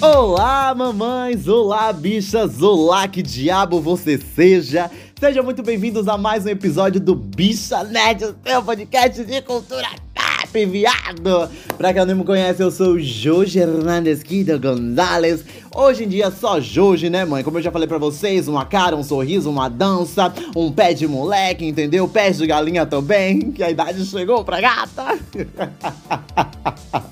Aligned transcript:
Olá, 0.00 0.74
mamães! 0.74 1.46
Olá, 1.46 1.92
bichas! 1.92 2.62
Olá, 2.62 3.06
que 3.06 3.22
diabo 3.22 3.82
você 3.82 4.16
seja! 4.16 4.90
Sejam 5.18 5.44
muito 5.44 5.62
bem-vindos 5.62 6.08
a 6.08 6.16
mais 6.16 6.46
um 6.46 6.48
episódio 6.48 6.98
do 6.98 7.14
Bicha 7.14 7.84
Nerd, 7.84 8.34
seu 8.42 8.62
podcast 8.62 9.22
de 9.22 9.42
cultura 9.42 9.88
pop, 10.14 10.64
viado! 10.64 11.50
Pra 11.76 11.92
quem 11.92 12.06
não 12.06 12.16
me 12.16 12.24
conhece, 12.24 12.62
eu 12.62 12.70
sou 12.70 12.94
o 12.94 13.00
Jorge 13.00 13.58
Hernandes 13.58 14.22
Guido 14.22 14.58
Gonzalez. 14.58 15.44
Hoje 15.72 16.02
em 16.02 16.08
dia, 16.08 16.32
só 16.32 16.60
Jorge, 16.60 17.08
né, 17.08 17.24
mãe? 17.24 17.44
Como 17.44 17.58
eu 17.58 17.62
já 17.62 17.70
falei 17.70 17.86
pra 17.86 17.96
vocês, 17.96 18.48
uma 18.48 18.64
cara, 18.64 18.96
um 18.96 19.04
sorriso, 19.04 19.48
uma 19.48 19.68
dança, 19.68 20.32
um 20.56 20.72
pé 20.72 20.92
de 20.92 21.06
moleque, 21.06 21.64
entendeu? 21.64 22.08
Pé 22.08 22.32
de 22.32 22.44
galinha 22.44 22.84
também, 22.84 23.52
que 23.52 23.62
a 23.62 23.70
idade 23.70 24.04
chegou 24.04 24.44
pra 24.44 24.60
gata. 24.60 25.16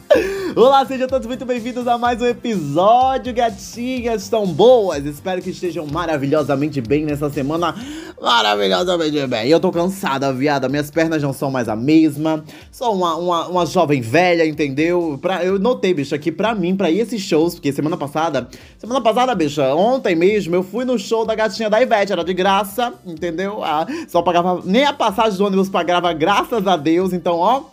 Olá, 0.57 0.85
sejam 0.87 1.07
todos 1.07 1.27
muito 1.27 1.45
bem-vindos 1.45 1.87
a 1.87 1.97
mais 1.97 2.21
um 2.21 2.27
episódio, 2.27 3.33
gatinhas 3.33 4.23
Estão 4.23 4.47
boas? 4.47 5.05
Espero 5.05 5.41
que 5.41 5.51
estejam 5.51 5.87
maravilhosamente 5.87 6.81
bem 6.81 7.05
nessa 7.05 7.31
semana 7.31 7.75
Maravilhosamente 8.21 9.25
bem 9.27 9.49
Eu 9.49 9.61
tô 9.61 9.71
cansada, 9.71 10.33
viada, 10.33 10.69
minhas 10.69 10.91
pernas 10.91 11.23
não 11.23 11.33
são 11.33 11.51
mais 11.51 11.69
a 11.69 11.77
mesma 11.77 12.43
Sou 12.73 12.95
uma, 12.95 13.15
uma, 13.17 13.47
uma 13.47 13.67
jovem 13.67 14.01
velha, 14.01 14.45
entendeu? 14.47 15.19
Pra, 15.21 15.45
eu 15.45 15.59
notei, 15.59 15.95
bicho, 15.95 16.19
que 16.19 16.33
pra 16.33 16.55
mim, 16.55 16.75
pra 16.75 16.91
ir 16.91 17.01
esses 17.01 17.21
shows 17.21 17.55
Porque 17.55 17.71
semana 17.71 17.97
passada, 17.97 18.48
semana 18.79 19.01
passada, 19.01 19.35
bicha, 19.35 19.75
ontem 19.75 20.15
mesmo 20.15 20.55
Eu 20.55 20.63
fui 20.63 20.85
no 20.85 20.99
show 20.99 21.25
da 21.25 21.35
gatinha 21.35 21.69
da 21.69 21.81
Ivete, 21.81 22.13
era 22.13 22.25
de 22.25 22.35
graça, 22.35 22.95
entendeu? 23.05 23.63
Ah, 23.63 23.87
só 24.09 24.23
pagava, 24.23 24.63
nem 24.65 24.85
a 24.85 24.93
passagem 24.93 25.39
do 25.39 25.47
ônibus 25.47 25.69
pagava, 25.69 26.13
graças 26.13 26.67
a 26.67 26.77
Deus 26.77 27.13
Então, 27.13 27.37
ó 27.39 27.65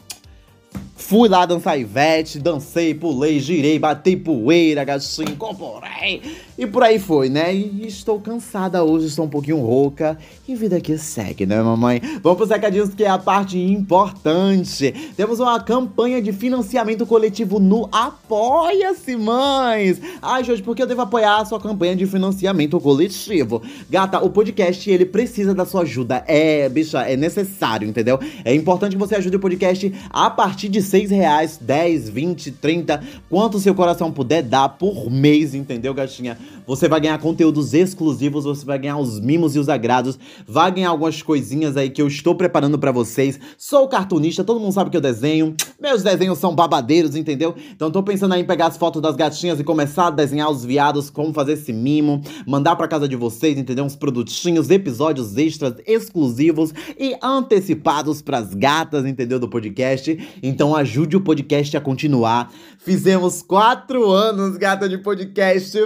Fui 0.95 1.27
lá 1.27 1.45
dançar 1.45 1.79
Ivete, 1.79 2.39
dancei, 2.39 2.93
pulei, 2.93 3.39
girei, 3.39 3.77
batei 3.77 4.15
poeira, 4.15 4.83
gatinho, 4.83 5.29
incorporei. 5.29 6.21
E 6.57 6.65
por 6.65 6.83
aí 6.83 6.97
foi, 6.97 7.27
né? 7.27 7.53
E 7.53 7.85
estou 7.85 8.17
cansada 8.17 8.81
hoje, 8.81 9.07
estou 9.07 9.25
um 9.25 9.29
pouquinho 9.29 9.57
rouca. 9.57 10.17
E 10.47 10.55
vida 10.55 10.79
que 10.79 10.97
segue, 10.97 11.45
né, 11.45 11.61
mamãe? 11.61 12.01
Vamos 12.23 12.37
pros 12.37 12.49
recadinhos 12.49 12.93
que 12.93 13.03
é 13.03 13.09
a 13.09 13.17
parte 13.17 13.59
importante. 13.59 14.93
Temos 15.17 15.41
uma 15.41 15.59
campanha 15.59 16.21
de 16.21 16.31
financiamento 16.31 17.05
coletivo 17.05 17.59
no 17.59 17.89
Apoia-se, 17.91 19.17
mães! 19.17 19.99
Ai, 20.21 20.45
Jorge, 20.45 20.63
por 20.63 20.77
que 20.77 20.81
eu 20.81 20.87
devo 20.87 21.01
apoiar 21.01 21.41
a 21.41 21.45
sua 21.45 21.59
campanha 21.59 21.93
de 21.93 22.05
financiamento 22.05 22.79
coletivo? 22.79 23.61
Gata, 23.89 24.23
o 24.23 24.29
podcast, 24.29 24.89
ele 24.89 25.05
precisa 25.05 25.53
da 25.53 25.65
sua 25.65 25.81
ajuda. 25.81 26.23
É, 26.25 26.69
bicha, 26.69 27.01
é 27.01 27.17
necessário, 27.17 27.85
entendeu? 27.85 28.17
É 28.45 28.55
importante 28.55 28.93
que 28.93 28.99
você 28.99 29.15
ajude 29.15 29.35
o 29.35 29.39
podcast 29.41 29.93
a 30.09 30.29
partir 30.29 30.69
de 30.69 30.81
6 30.81 31.11
reais, 31.11 31.57
10, 31.59 32.09
20, 32.09 32.51
30, 32.51 33.03
quanto 33.29 33.59
seu 33.59 33.75
coração 33.75 34.09
puder 34.09 34.41
dar 34.41 34.69
por 34.69 35.11
mês, 35.11 35.53
entendeu, 35.53 35.93
gatinha? 35.93 36.44
Você 36.65 36.89
vai 36.89 36.99
ganhar 36.99 37.17
conteúdos 37.19 37.73
exclusivos, 37.73 38.43
você 38.43 38.65
vai 38.65 38.79
ganhar 38.79 38.97
os 38.97 39.19
mimos 39.19 39.55
e 39.55 39.59
os 39.59 39.69
agrados, 39.69 40.17
vai 40.47 40.71
ganhar 40.71 40.89
algumas 40.89 41.21
coisinhas 41.21 41.77
aí 41.77 41.89
que 41.89 42.01
eu 42.01 42.07
estou 42.07 42.33
preparando 42.35 42.79
para 42.79 42.91
vocês. 42.91 43.39
Sou 43.57 43.87
cartunista, 43.87 44.43
todo 44.43 44.59
mundo 44.59 44.73
sabe 44.73 44.89
que 44.89 44.97
eu 44.97 45.01
desenho. 45.01 45.55
Meus 45.79 46.01
desenhos 46.01 46.39
são 46.39 46.55
babadeiros, 46.55 47.15
entendeu? 47.15 47.55
Então 47.71 47.91
tô 47.91 48.01
pensando 48.01 48.33
aí 48.33 48.41
em 48.41 48.45
pegar 48.45 48.67
as 48.67 48.77
fotos 48.77 49.01
das 49.01 49.15
gatinhas 49.15 49.59
e 49.59 49.63
começar 49.63 50.07
a 50.07 50.11
desenhar 50.11 50.49
os 50.49 50.65
viados, 50.65 51.09
como 51.09 51.33
fazer 51.33 51.53
esse 51.53 51.71
mimo, 51.71 52.21
mandar 52.47 52.75
para 52.75 52.87
casa 52.87 53.07
de 53.07 53.15
vocês, 53.15 53.57
entendeu? 53.57 53.85
Uns 53.85 53.95
produtinhos, 53.95 54.69
episódios 54.69 55.37
extras 55.37 55.75
exclusivos 55.85 56.73
e 56.97 57.15
antecipados 57.21 58.21
pras 58.21 58.53
gatas, 58.53 59.05
entendeu? 59.05 59.39
Do 59.39 59.47
podcast. 59.47 60.17
Então 60.41 60.75
ajude 60.75 61.15
o 61.15 61.21
podcast 61.21 61.77
a 61.77 61.81
continuar. 61.81 62.51
Fizemos 62.79 63.41
quatro 63.41 64.09
anos, 64.09 64.57
gata, 64.57 64.89
de 64.89 64.97
podcast 64.97 65.77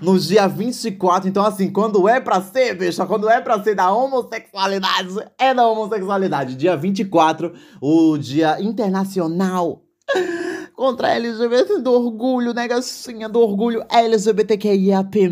no 0.00 0.18
dia 0.18 0.46
24. 0.46 1.28
Então, 1.28 1.44
assim, 1.44 1.70
quando 1.70 2.08
é 2.08 2.20
pra 2.20 2.40
ser, 2.40 2.74
bicha, 2.74 3.06
quando 3.06 3.28
é 3.28 3.40
pra 3.40 3.62
ser 3.62 3.74
da 3.74 3.92
homossexualidade, 3.92 5.14
é 5.38 5.54
da 5.54 5.66
homossexualidade. 5.66 6.56
Dia 6.56 6.76
24, 6.76 7.52
o 7.80 8.16
Dia 8.18 8.60
Internacional 8.60 9.82
contra 10.74 11.08
a 11.08 11.10
LGBT 11.10 11.78
do 11.80 11.92
orgulho, 11.92 12.54
né, 12.54 12.66
gacinha? 12.66 13.28
Do 13.28 13.40
orgulho 13.40 13.84
LGBTQIAP+. 13.90 15.28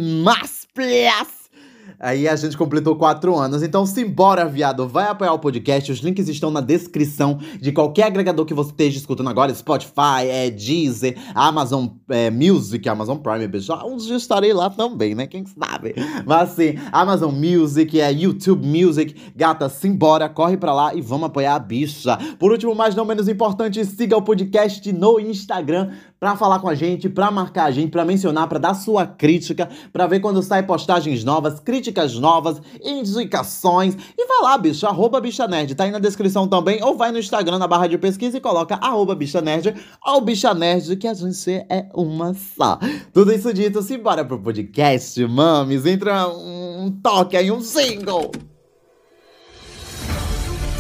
Aí 2.00 2.28
a 2.28 2.36
gente 2.36 2.56
completou 2.56 2.94
quatro 2.97 3.36
anos. 3.36 3.62
Então, 3.62 3.84
simbora, 3.84 4.47
viado. 4.47 4.86
Vai 4.86 5.09
apoiar 5.09 5.32
o 5.32 5.38
podcast. 5.38 5.91
Os 5.91 5.98
links 5.98 6.28
estão 6.28 6.50
na 6.50 6.60
descrição 6.60 7.38
de 7.60 7.72
qualquer 7.72 8.04
agregador 8.04 8.47
que 8.47 8.54
você 8.54 8.70
esteja 8.70 8.98
escutando 8.98 9.28
agora. 9.28 9.53
Spotify, 9.53 10.28
é, 10.28 10.50
Deezer, 10.50 11.16
Amazon 11.34 11.86
é, 12.09 12.31
Music, 12.31 12.88
Amazon 12.88 13.19
Prime. 13.19 13.48
Já 13.60 13.84
um 13.84 13.97
estarei 13.97 14.53
lá 14.53 14.70
também, 14.70 15.14
né? 15.14 15.26
Quem 15.26 15.44
sabe? 15.44 15.94
Mas 16.25 16.53
assim, 16.53 16.75
Amazon 16.92 17.34
Music, 17.34 18.00
é 18.00 18.12
YouTube 18.12 18.66
Music. 18.66 19.15
Gata, 19.34 19.69
simbora, 19.69 20.28
corre 20.28 20.56
pra 20.56 20.72
lá 20.72 20.94
e 20.94 21.00
vamos 21.00 21.26
apoiar 21.26 21.56
a 21.56 21.59
bicha. 21.59 22.16
Por 22.38 22.53
último, 22.53 22.75
mas 22.75 22.94
não 22.94 23.04
menos 23.04 23.28
importante, 23.28 23.84
siga 23.84 24.16
o 24.16 24.22
podcast 24.22 24.92
no 24.92 25.19
Instagram 25.19 25.91
pra 26.19 26.37
falar 26.37 26.59
com 26.59 26.69
a 26.69 26.75
gente, 26.75 27.09
pra 27.09 27.31
marcar 27.31 27.65
a 27.65 27.71
gente, 27.71 27.91
pra 27.91 28.05
mencionar, 28.05 28.49
pra 28.49 28.59
dar 28.59 28.75
sua 28.75 29.06
crítica, 29.06 29.69
pra 29.93 30.06
ver 30.06 30.21
quando 30.21 30.43
sai 30.43 30.62
postagens 30.62 31.25
novas, 31.25 31.61
críticas 31.61 32.15
novas, 32.15 32.61
indicações. 32.83 33.97
E 34.17 34.27
vai 34.27 34.43
lá, 34.43 34.59
bicho, 34.59 34.87
arroba 34.87 35.21
bicha 35.21 35.47
nerd. 35.47 35.75
Tá 35.75 35.84
aí 35.84 35.91
na 35.91 35.99
descrição 35.99 36.49
também, 36.49 36.83
ou 36.83 36.97
vai 36.97 37.12
no 37.12 37.19
Instagram, 37.19 37.59
na 37.59 37.69
barra 37.69 37.87
de 37.87 37.99
pesquisa 37.99 38.37
e 38.37 38.41
coloca 38.41 38.77
arroba 38.77 39.15
bicha 39.15 39.41
nerd 39.41 39.75
ou 40.05 40.21
bicha 40.21 40.53
nerd, 40.55 40.97
que 40.97 41.07
a 41.07 41.15
gente 41.15 41.51
é 41.69 41.89
uma 41.95 42.34
só. 42.34 42.78
Tudo 43.12 43.33
isso 43.33 43.53
dito, 43.53 43.83
simbora 43.83 44.25
pro 44.25 44.39
podcast, 44.39 45.25
mames. 45.27 45.87
Entra 45.87 46.28
um 46.28 46.91
toque 47.03 47.37
aí, 47.37 47.51
um 47.51 47.61
single. 47.61 48.31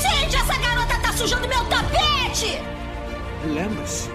Gente, 0.00 0.36
essa 0.36 0.58
garota 0.58 0.98
tá 1.00 1.12
sujando 1.12 1.48
meu 1.48 1.64
tapete! 1.66 2.60
Lembra-se, 3.46 4.10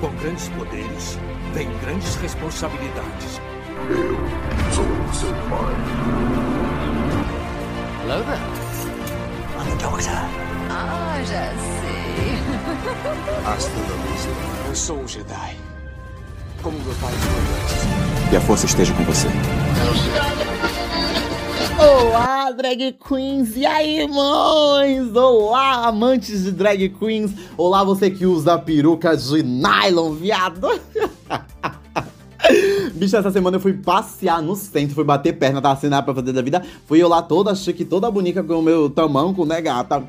com 0.00 0.08
grandes 0.16 0.48
poderes 0.50 1.18
vem 1.54 1.68
grandes 1.78 2.16
responsabilidades. 2.16 3.40
Sou 4.72 4.84
seu 5.14 5.32
pai. 5.48 5.74
Hello 8.02 8.22
there. 8.24 8.40
I'm 9.58 9.70
the 9.70 9.76
doctor. 9.82 10.10
Ah, 10.70 11.18
já 11.20 11.50
sei. 11.56 12.38
Hasta 13.46 13.70
la 13.70 14.12
vista. 14.12 14.30
Eu 14.68 14.74
sou 14.74 15.00
um 15.00 15.08
Jedi. 15.08 15.56
Como 16.62 16.78
meu 16.78 16.94
pai 16.96 17.12
foi 17.12 17.40
antes. 17.40 18.30
Que 18.30 18.36
a 18.36 18.40
força 18.40 18.66
esteja 18.66 18.92
com 18.94 19.04
você. 19.04 19.28
Olá, 21.78 22.50
drag 22.50 22.92
queens! 22.92 23.56
E 23.56 23.66
aí, 23.66 24.06
mães? 24.08 25.14
Olá, 25.14 25.86
amantes 25.86 26.44
de 26.44 26.52
drag 26.52 26.88
queens! 26.90 27.32
Olá, 27.56 27.84
você 27.84 28.10
que 28.10 28.26
usa 28.26 28.58
peruca 28.58 29.16
de 29.16 29.42
nylon, 29.42 30.12
viado! 30.12 30.68
Bicho, 32.94 33.16
essa 33.16 33.30
semana 33.30 33.56
eu 33.56 33.60
fui 33.60 33.72
passear 33.72 34.40
no 34.40 34.54
centro, 34.54 34.94
fui 34.94 35.04
bater 35.04 35.32
perna, 35.32 35.60
tava 35.60 35.78
sem 35.80 35.90
nada 35.90 36.02
pra 36.02 36.14
fazer 36.14 36.32
da 36.32 36.42
vida. 36.42 36.62
Fui 36.86 37.02
eu 37.02 37.08
lá 37.08 37.20
toda 37.20 37.54
chique, 37.54 37.84
toda 37.84 38.10
bonita 38.10 38.42
com 38.42 38.54
o 38.54 38.62
meu 38.62 38.88
tamanco, 38.88 39.44
né, 39.44 39.60
gata? 39.60 40.04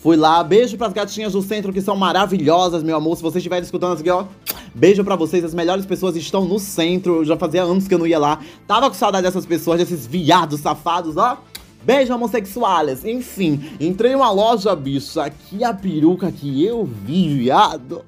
Fui 0.00 0.16
lá, 0.16 0.42
beijo 0.42 0.76
pras 0.76 0.92
gatinhas 0.92 1.32
do 1.32 1.42
centro 1.42 1.72
que 1.72 1.80
são 1.80 1.96
maravilhosas, 1.96 2.82
meu 2.82 2.96
amor. 2.96 3.16
Se 3.16 3.22
vocês 3.22 3.36
estiverem 3.36 3.64
escutando 3.64 3.98
aqui, 3.98 4.10
ó, 4.10 4.24
beijo 4.74 5.04
pra 5.04 5.16
vocês. 5.16 5.44
As 5.44 5.54
melhores 5.54 5.86
pessoas 5.86 6.16
estão 6.16 6.44
no 6.44 6.58
centro. 6.58 7.16
Eu 7.16 7.24
já 7.24 7.36
fazia 7.36 7.62
anos 7.62 7.86
que 7.86 7.94
eu 7.94 7.98
não 7.98 8.06
ia 8.06 8.18
lá. 8.18 8.40
Tava 8.66 8.88
com 8.88 8.94
saudade 8.94 9.24
dessas 9.24 9.46
pessoas, 9.46 9.78
desses 9.78 10.06
viados 10.06 10.60
safados, 10.60 11.16
ó. 11.16 11.38
Beijo, 11.82 12.14
homossexuais. 12.14 13.04
Enfim, 13.04 13.72
entrei 13.78 14.12
em 14.12 14.14
uma 14.14 14.30
loja, 14.30 14.74
bicho. 14.74 15.20
Aqui 15.20 15.62
a 15.62 15.74
peruca 15.74 16.32
que 16.32 16.64
eu 16.64 16.84
vi, 16.84 17.38
viado. 17.38 18.02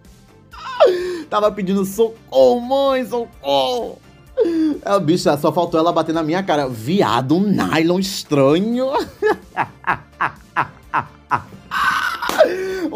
Tava 1.29 1.53
pedindo 1.53 1.85
socorro, 1.85 2.61
mãe, 2.61 3.05
socorro. 3.05 3.99
É, 4.85 5.01
bicha, 5.01 5.37
só 5.37 5.53
faltou 5.53 5.79
ela 5.81 5.93
bater 5.93 6.15
na 6.15 6.23
minha 6.23 6.43
cara. 6.43 6.69
Viado, 6.69 7.37
um 7.37 7.41
nylon 7.41 7.99
estranho. 7.99 8.89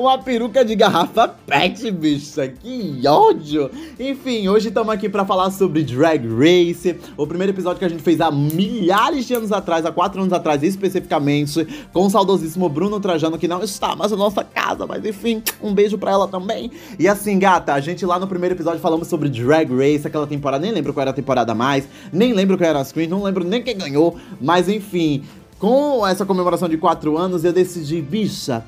Uma 0.00 0.16
peruca 0.16 0.64
de 0.64 0.74
garrafa 0.74 1.28
pet, 1.28 1.90
bicha. 1.90 2.48
Que 2.48 3.06
ódio. 3.06 3.70
Enfim, 3.98 4.48
hoje 4.48 4.68
estamos 4.68 4.94
aqui 4.94 5.10
para 5.10 5.26
falar 5.26 5.50
sobre 5.50 5.82
Drag 5.82 6.26
Race. 6.26 6.98
O 7.18 7.26
primeiro 7.26 7.52
episódio 7.52 7.78
que 7.78 7.84
a 7.84 7.88
gente 7.90 8.02
fez 8.02 8.18
há 8.18 8.30
milhares 8.30 9.26
de 9.26 9.34
anos 9.34 9.52
atrás, 9.52 9.84
há 9.84 9.92
quatro 9.92 10.22
anos 10.22 10.32
atrás 10.32 10.62
especificamente, 10.62 11.66
com 11.92 12.06
o 12.06 12.08
saudosíssimo 12.08 12.66
Bruno 12.70 12.98
Trajano, 12.98 13.36
que 13.36 13.46
não 13.46 13.62
está 13.62 13.94
mais 13.94 14.10
na 14.10 14.16
nossa 14.16 14.42
casa, 14.42 14.86
mas 14.86 15.04
enfim, 15.04 15.42
um 15.62 15.74
beijo 15.74 15.98
pra 15.98 16.12
ela 16.12 16.26
também. 16.26 16.70
E 16.98 17.06
assim, 17.06 17.38
gata, 17.38 17.74
a 17.74 17.80
gente 17.80 18.06
lá 18.06 18.18
no 18.18 18.26
primeiro 18.26 18.54
episódio 18.54 18.80
falamos 18.80 19.06
sobre 19.06 19.28
Drag 19.28 19.70
Race, 19.70 20.06
aquela 20.06 20.26
temporada, 20.26 20.64
nem 20.64 20.72
lembro 20.72 20.94
qual 20.94 21.02
era 21.02 21.10
a 21.10 21.14
temporada 21.14 21.54
mais, 21.54 21.86
nem 22.10 22.32
lembro 22.32 22.56
qual 22.56 22.70
era 22.70 22.80
as 22.80 22.90
queens, 22.90 23.10
não 23.10 23.22
lembro 23.22 23.44
nem 23.44 23.62
quem 23.62 23.76
ganhou, 23.76 24.16
mas 24.40 24.66
enfim, 24.66 25.24
com 25.58 26.06
essa 26.06 26.24
comemoração 26.24 26.70
de 26.70 26.78
quatro 26.78 27.18
anos, 27.18 27.44
eu 27.44 27.52
decidi, 27.52 28.00
bicha, 28.00 28.64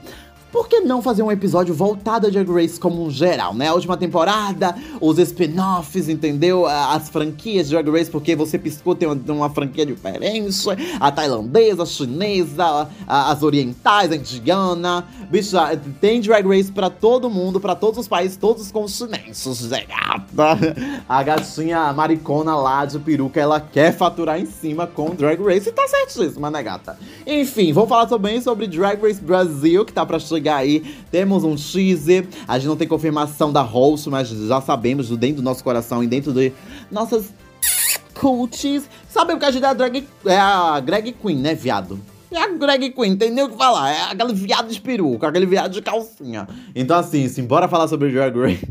por 0.53 0.69
que 0.69 0.81
não 0.81 1.01
fazer 1.01 1.23
um 1.23 1.33
episódio 1.33 1.75
voltado 1.75 2.27
a 2.27 2.31
Drag 2.31 2.49
Race 2.53 2.79
como 2.79 3.03
um 3.03 3.11
geral, 3.11 3.55
né? 3.55 3.69
A 3.69 3.75
última 3.75 3.97
temporada, 3.97 4.77
os 5.01 5.19
spin-offs, 5.19 6.11
entendeu? 6.11 6.67
As 6.67 7.09
franquias 7.09 7.69
de 7.69 7.73
Drag 7.75 7.91
Race, 7.91 8.11
porque 8.11 8.37
você 8.37 8.59
piscou, 8.59 8.95
tem 8.95 9.09
uma, 9.09 9.19
uma 9.33 9.51
franquia 9.51 9.87
diferente. 9.87 10.69
A 11.01 11.11
tailandesa, 11.11 11.85
a 11.85 11.87
chinesa, 11.87 12.89
a, 13.09 13.33
as 13.33 13.43
orientais, 13.43 14.13
a 14.13 14.17
indiana. 14.17 15.07
Bicha, 15.31 15.75
tem 16.01 16.21
Drag 16.21 16.47
Race 16.47 16.71
pra 16.71 16.91
todo 16.91 17.31
mundo, 17.31 17.59
pra 17.59 17.75
todos 17.75 17.99
os 17.99 18.07
países, 18.07 18.37
todos 18.37 18.63
os 18.63 18.71
continentes, 18.71 19.67
gata? 19.89 20.59
A 21.09 21.23
gatinha 21.23 21.93
maricona 21.95 22.55
lá 22.55 22.85
de 22.85 22.99
peruca, 22.99 23.41
ela 23.41 23.59
quer 23.59 23.97
faturar 23.97 24.39
em 24.39 24.45
cima 24.47 24.87
com 24.87 25.15
Drag 25.15 25.43
Race 25.43 25.71
e 25.71 25.73
tá 25.73 25.89
certíssima, 25.89 26.51
né, 26.51 26.63
gata? 26.63 26.99
Enfim, 27.27 27.73
vamos 27.73 27.89
falar 27.89 28.05
também 28.07 28.39
sobre 28.43 28.67
Drag 28.67 29.01
Race 29.01 29.21
Brasil, 29.21 29.87
que 29.87 29.93
tá 29.95 30.05
pra 30.05 30.19
chegar 30.19 30.42
chegar 30.43 30.57
aí. 30.57 30.83
Temos 31.11 31.45
um 31.45 31.55
teaser. 31.55 32.27
A 32.47 32.59
gente 32.59 32.69
não 32.69 32.77
tem 32.77 32.89
confirmação 32.89 33.53
da 33.53 33.63
host, 33.63 34.11
mas 34.11 34.29
já 34.29 34.61
sabemos 34.61 35.09
dentro 35.17 35.37
do 35.37 35.43
nosso 35.43 35.63
coração 35.63 36.03
e 36.03 36.07
dentro 36.07 36.33
de 36.33 36.53
nossas 36.91 37.33
cults. 38.15 38.89
Sabemos 39.09 39.41
que 39.41 39.47
a 39.47 39.51
gente 39.53 39.65
é 39.65 39.69
a, 39.69 39.73
drag, 39.73 40.05
é 40.27 40.37
a 40.37 40.81
Greg 40.81 41.13
Queen, 41.13 41.37
né, 41.37 41.55
viado? 41.55 42.01
É 42.31 42.39
a 42.39 42.49
Greg 42.49 42.91
Queen, 42.91 43.17
tem 43.17 43.31
nem 43.31 43.45
o 43.45 43.51
que 43.51 43.57
falar. 43.57 43.91
É 43.91 44.03
aquele 44.11 44.33
viado 44.33 44.69
de 44.69 44.81
peruca, 44.81 45.29
aquele 45.29 45.47
viado 45.47 45.73
de 45.73 45.83
calcinha. 45.83 46.49
Então, 46.75 46.99
assim, 46.99 47.29
simbora 47.29 47.69
falar 47.69 47.87
sobre 47.89 48.11
Drag 48.11 48.37
Race. 48.37 48.67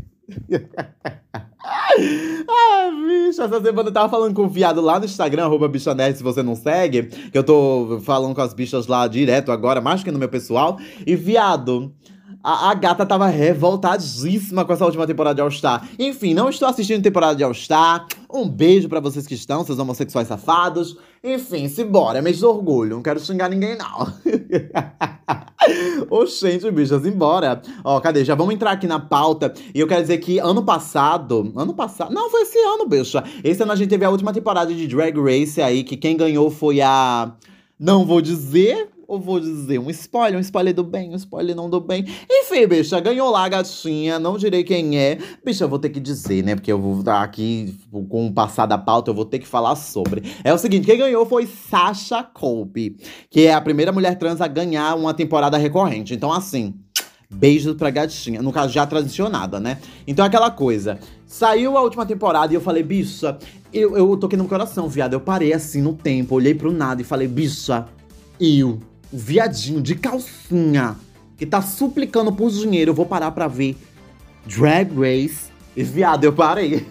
ah, 1.64 2.90
bicho, 2.90 3.42
essa 3.42 3.60
semana 3.60 3.88
eu 3.88 3.92
tava 3.92 4.08
falando 4.08 4.34
com 4.34 4.42
o 4.42 4.48
viado 4.48 4.80
lá 4.80 4.98
no 4.98 5.04
Instagram, 5.04 5.44
arroba 5.44 5.68
bichonerd, 5.68 6.16
se 6.16 6.22
você 6.22 6.42
não 6.42 6.56
segue, 6.56 7.04
que 7.04 7.38
eu 7.38 7.44
tô 7.44 8.00
falando 8.04 8.34
com 8.34 8.40
as 8.40 8.52
bichas 8.52 8.86
lá 8.86 9.06
direto 9.06 9.52
agora, 9.52 9.80
mais 9.80 10.02
que 10.02 10.10
no 10.10 10.18
meu 10.18 10.28
pessoal. 10.28 10.78
E, 11.06 11.14
viado, 11.14 11.92
a, 12.42 12.70
a, 12.70 12.74
gata 12.74 13.06
tava 13.06 13.26
revoltadíssima 13.28 14.64
com 14.64 14.72
essa 14.72 14.84
última 14.84 15.06
temporada 15.06 15.36
de 15.36 15.40
All 15.40 15.50
Star. 15.50 15.88
Enfim, 15.98 16.34
não 16.34 16.48
estou 16.48 16.68
assistindo 16.68 17.02
temporada 17.02 17.36
de 17.36 17.44
All 17.44 17.54
Star. 17.54 18.06
Um 18.32 18.48
beijo 18.48 18.88
para 18.88 18.98
vocês 18.98 19.26
que 19.26 19.34
estão, 19.34 19.64
seus 19.64 19.78
homossexuais 19.78 20.26
safados. 20.26 20.96
Enfim, 21.24 21.68
simbora, 21.68 22.18
é 22.18 22.22
mês 22.22 22.38
de 22.38 22.44
orgulho, 22.44 22.96
não 22.96 23.02
quero 23.02 23.20
xingar 23.20 23.48
ninguém, 23.48 23.76
não. 23.78 24.12
Oxente, 26.10 26.68
bichas, 26.72 27.06
embora. 27.06 27.62
Ó, 27.84 28.00
cadê? 28.00 28.24
Já 28.24 28.34
vamos 28.34 28.52
entrar 28.52 28.72
aqui 28.72 28.88
na 28.88 28.98
pauta. 28.98 29.54
E 29.72 29.78
eu 29.78 29.86
quero 29.86 30.00
dizer 30.02 30.18
que 30.18 30.40
ano 30.40 30.64
passado. 30.64 31.52
Ano 31.54 31.74
passado. 31.74 32.12
Não, 32.12 32.28
foi 32.28 32.42
esse 32.42 32.58
ano, 32.58 32.86
bicha. 32.86 33.22
Esse 33.44 33.62
ano 33.62 33.70
a 33.70 33.76
gente 33.76 33.88
teve 33.88 34.04
a 34.04 34.10
última 34.10 34.32
temporada 34.32 34.74
de 34.74 34.88
Drag 34.88 35.16
Race 35.16 35.62
aí, 35.62 35.84
que 35.84 35.96
quem 35.96 36.16
ganhou 36.16 36.50
foi 36.50 36.80
a. 36.80 37.32
Não 37.78 38.04
vou 38.04 38.20
dizer, 38.20 38.88
ou 39.12 39.20
vou 39.20 39.38
dizer 39.38 39.78
um 39.78 39.90
spoiler, 39.90 40.38
um 40.38 40.40
spoiler 40.40 40.72
do 40.72 40.82
bem, 40.82 41.10
um 41.10 41.16
spoiler 41.16 41.54
não 41.54 41.68
do 41.68 41.78
bem. 41.80 42.06
Enfim, 42.30 42.66
bicha, 42.66 42.98
ganhou 42.98 43.30
lá 43.30 43.44
a 43.44 43.48
gatinha, 43.50 44.18
não 44.18 44.38
direi 44.38 44.64
quem 44.64 44.98
é. 44.98 45.18
Bicha, 45.44 45.64
eu 45.64 45.68
vou 45.68 45.78
ter 45.78 45.90
que 45.90 46.00
dizer, 46.00 46.42
né? 46.42 46.54
Porque 46.54 46.72
eu 46.72 46.80
vou 46.80 46.98
estar 46.98 47.22
aqui 47.22 47.76
com 48.08 48.26
o 48.26 48.32
passar 48.32 48.64
da 48.64 48.78
pauta, 48.78 49.10
eu 49.10 49.14
vou 49.14 49.26
ter 49.26 49.38
que 49.38 49.46
falar 49.46 49.76
sobre. 49.76 50.22
É 50.42 50.54
o 50.54 50.56
seguinte, 50.56 50.86
quem 50.86 50.96
ganhou 50.96 51.26
foi 51.26 51.46
Sasha 51.46 52.22
Colby, 52.22 52.96
que 53.28 53.42
é 53.42 53.52
a 53.52 53.60
primeira 53.60 53.92
mulher 53.92 54.16
trans 54.16 54.40
a 54.40 54.48
ganhar 54.48 54.96
uma 54.96 55.12
temporada 55.12 55.58
recorrente. 55.58 56.14
Então, 56.14 56.32
assim, 56.32 56.74
beijos 57.30 57.76
pra 57.76 57.90
gatinha. 57.90 58.40
No 58.40 58.50
caso, 58.50 58.72
já 58.72 58.86
transicionada, 58.86 59.60
né? 59.60 59.76
Então, 60.06 60.24
aquela 60.24 60.50
coisa. 60.50 60.98
Saiu 61.26 61.76
a 61.76 61.82
última 61.82 62.06
temporada 62.06 62.50
e 62.50 62.56
eu 62.56 62.62
falei, 62.62 62.82
bicha, 62.82 63.38
eu, 63.74 63.94
eu 63.94 64.16
toquei 64.16 64.38
no 64.38 64.48
coração, 64.48 64.88
viado. 64.88 65.12
Eu 65.12 65.20
parei 65.20 65.52
assim 65.52 65.82
no 65.82 65.92
tempo, 65.92 66.34
olhei 66.34 66.54
pro 66.54 66.72
nada 66.72 67.02
e 67.02 67.04
falei, 67.04 67.28
bicha, 67.28 67.86
eu 68.40 68.80
o 69.12 69.18
viadinho 69.18 69.80
de 69.80 69.94
calcinha 69.94 70.96
que 71.36 71.44
tá 71.44 71.60
suplicando 71.60 72.32
por 72.32 72.50
dinheiro, 72.50 72.90
eu 72.90 72.94
vou 72.94 73.06
parar 73.06 73.30
pra 73.32 73.48
ver 73.48 73.76
Drag 74.46 74.90
Race. 74.94 75.52
E 75.74 75.82
viado, 75.82 76.24
eu 76.24 76.32
parei. 76.34 76.86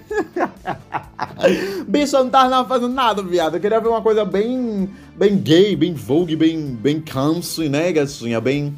Bicho, 1.87 2.15
eu 2.15 2.23
não 2.23 2.31
tava 2.31 2.67
fazendo 2.67 2.93
nada, 2.93 3.21
viado. 3.21 3.55
Eu 3.55 3.59
queria 3.59 3.79
ver 3.79 3.89
uma 3.89 4.01
coisa 4.01 4.25
bem, 4.25 4.89
bem 5.15 5.37
gay, 5.37 5.75
bem 5.75 5.93
vogue, 5.93 6.35
bem, 6.35 6.59
bem 6.59 6.99
country, 6.99 7.69
né, 7.69 7.91
gatinha? 7.91 8.41
Bem 8.41 8.75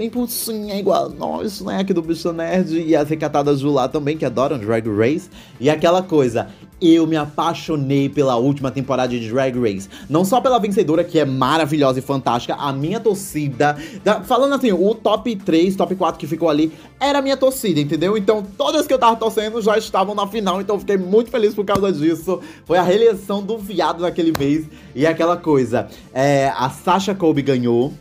bem 0.00 0.08
pulsinha 0.08 0.78
igual 0.78 1.10
nós, 1.10 1.60
né? 1.60 1.76
Aqui 1.76 1.92
do 1.92 2.00
Bicho 2.00 2.32
Nerd 2.32 2.72
e 2.80 2.96
as 2.96 3.06
recatadas 3.06 3.60
do 3.60 3.70
lá 3.70 3.86
também, 3.86 4.16
que 4.16 4.24
adoram 4.24 4.56
Drag 4.56 4.88
Race. 4.88 5.28
E 5.60 5.68
aquela 5.68 6.02
coisa, 6.02 6.48
eu 6.80 7.06
me 7.06 7.16
apaixonei 7.16 8.08
pela 8.08 8.34
última 8.36 8.70
temporada 8.70 9.10
de 9.10 9.28
Drag 9.28 9.54
Race. 9.60 9.90
Não 10.08 10.24
só 10.24 10.40
pela 10.40 10.58
vencedora, 10.58 11.04
que 11.04 11.18
é 11.18 11.26
maravilhosa 11.26 11.98
e 11.98 12.02
fantástica, 12.02 12.54
a 12.54 12.72
minha 12.72 12.98
torcida. 12.98 13.76
Da, 14.02 14.22
falando 14.22 14.54
assim, 14.54 14.72
o 14.72 14.94
top 14.94 15.36
3, 15.36 15.76
top 15.76 15.94
4 15.94 16.18
que 16.18 16.26
ficou 16.26 16.48
ali, 16.48 16.72
era 16.98 17.18
a 17.18 17.22
minha 17.22 17.36
torcida, 17.36 17.78
entendeu? 17.78 18.16
Então, 18.16 18.42
todas 18.56 18.86
que 18.86 18.94
eu 18.94 18.98
tava 18.98 19.16
torcendo 19.16 19.60
já 19.60 19.76
estavam 19.76 20.14
na 20.14 20.26
final, 20.26 20.62
então 20.62 20.76
eu 20.76 20.80
fiquei 20.80 20.96
muito 20.96 21.30
feliz 21.30 21.54
por 21.54 21.66
causa 21.66 21.92
disso. 21.92 22.40
Foi 22.64 22.78
a 22.78 22.82
reeleição 22.82 23.42
do 23.42 23.58
viado 23.58 24.00
naquele 24.00 24.32
mês. 24.38 24.64
E 24.94 25.06
aquela 25.06 25.36
coisa, 25.36 25.88
é, 26.14 26.50
a 26.56 26.70
Sasha 26.70 27.14
Colby 27.14 27.42
ganhou. 27.42 27.92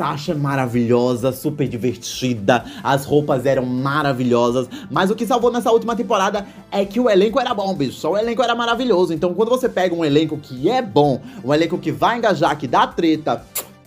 Sasha 0.00 0.34
maravilhosa, 0.34 1.30
super 1.30 1.68
divertida, 1.68 2.64
as 2.82 3.04
roupas 3.04 3.44
eram 3.44 3.66
maravilhosas, 3.66 4.66
mas 4.90 5.10
o 5.10 5.14
que 5.14 5.26
salvou 5.26 5.52
nessa 5.52 5.70
última 5.70 5.94
temporada 5.94 6.46
é 6.72 6.86
que 6.86 6.98
o 6.98 7.10
elenco 7.10 7.38
era 7.38 7.52
bom, 7.52 7.74
bicho. 7.74 8.08
O 8.08 8.16
elenco 8.16 8.42
era 8.42 8.54
maravilhoso. 8.54 9.12
Então, 9.12 9.34
quando 9.34 9.50
você 9.50 9.68
pega 9.68 9.94
um 9.94 10.02
elenco 10.02 10.38
que 10.38 10.70
é 10.70 10.80
bom, 10.80 11.20
um 11.44 11.52
elenco 11.52 11.76
que 11.76 11.92
vai 11.92 12.16
engajar, 12.16 12.56
que 12.56 12.66
dá 12.66 12.86
treta, 12.86 13.44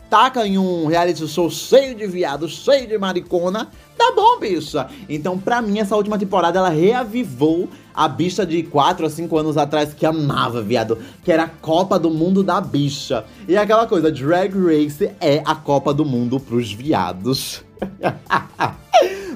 taca 0.08 0.46
em 0.46 0.56
um 0.56 0.86
reality 0.86 1.28
show 1.28 1.50
cheio 1.50 1.96
de 1.96 2.06
viado, 2.06 2.48
cheio 2.48 2.86
de 2.88 2.96
maricona, 2.96 3.68
tá 3.98 4.14
bom, 4.16 4.38
bicha. 4.38 4.86
Então, 5.10 5.40
pra 5.40 5.64
mim, 5.64 5.80
essa 5.80 5.96
última 5.96 6.20
temporada 6.20 6.60
ela 6.60 6.70
reavivou 6.70 7.68
a 7.94 8.08
bicha 8.08 8.46
de 8.46 8.64
4 8.64 9.06
a 9.06 9.10
5 9.10 9.38
anos 9.38 9.58
atrás 9.58 9.94
que 9.94 10.06
amava, 10.06 10.62
viado. 10.62 10.98
Que 11.24 11.32
era 11.32 11.44
a 11.44 11.50
Copa 11.50 12.00
do 12.00 12.10
Mundo 12.10 12.44
da 12.44 12.60
bicha. 12.60 13.26
E 13.48 13.56
aquela 13.56 13.88
coisa, 13.88 14.12
Drag 14.12 14.54
Race 14.54 15.12
é 15.20 15.42
a 15.46 15.56
Copa 15.56 15.94
do 15.94 16.06
Mundo 16.06 16.40
pros 16.40 16.72
viados. 16.72 17.64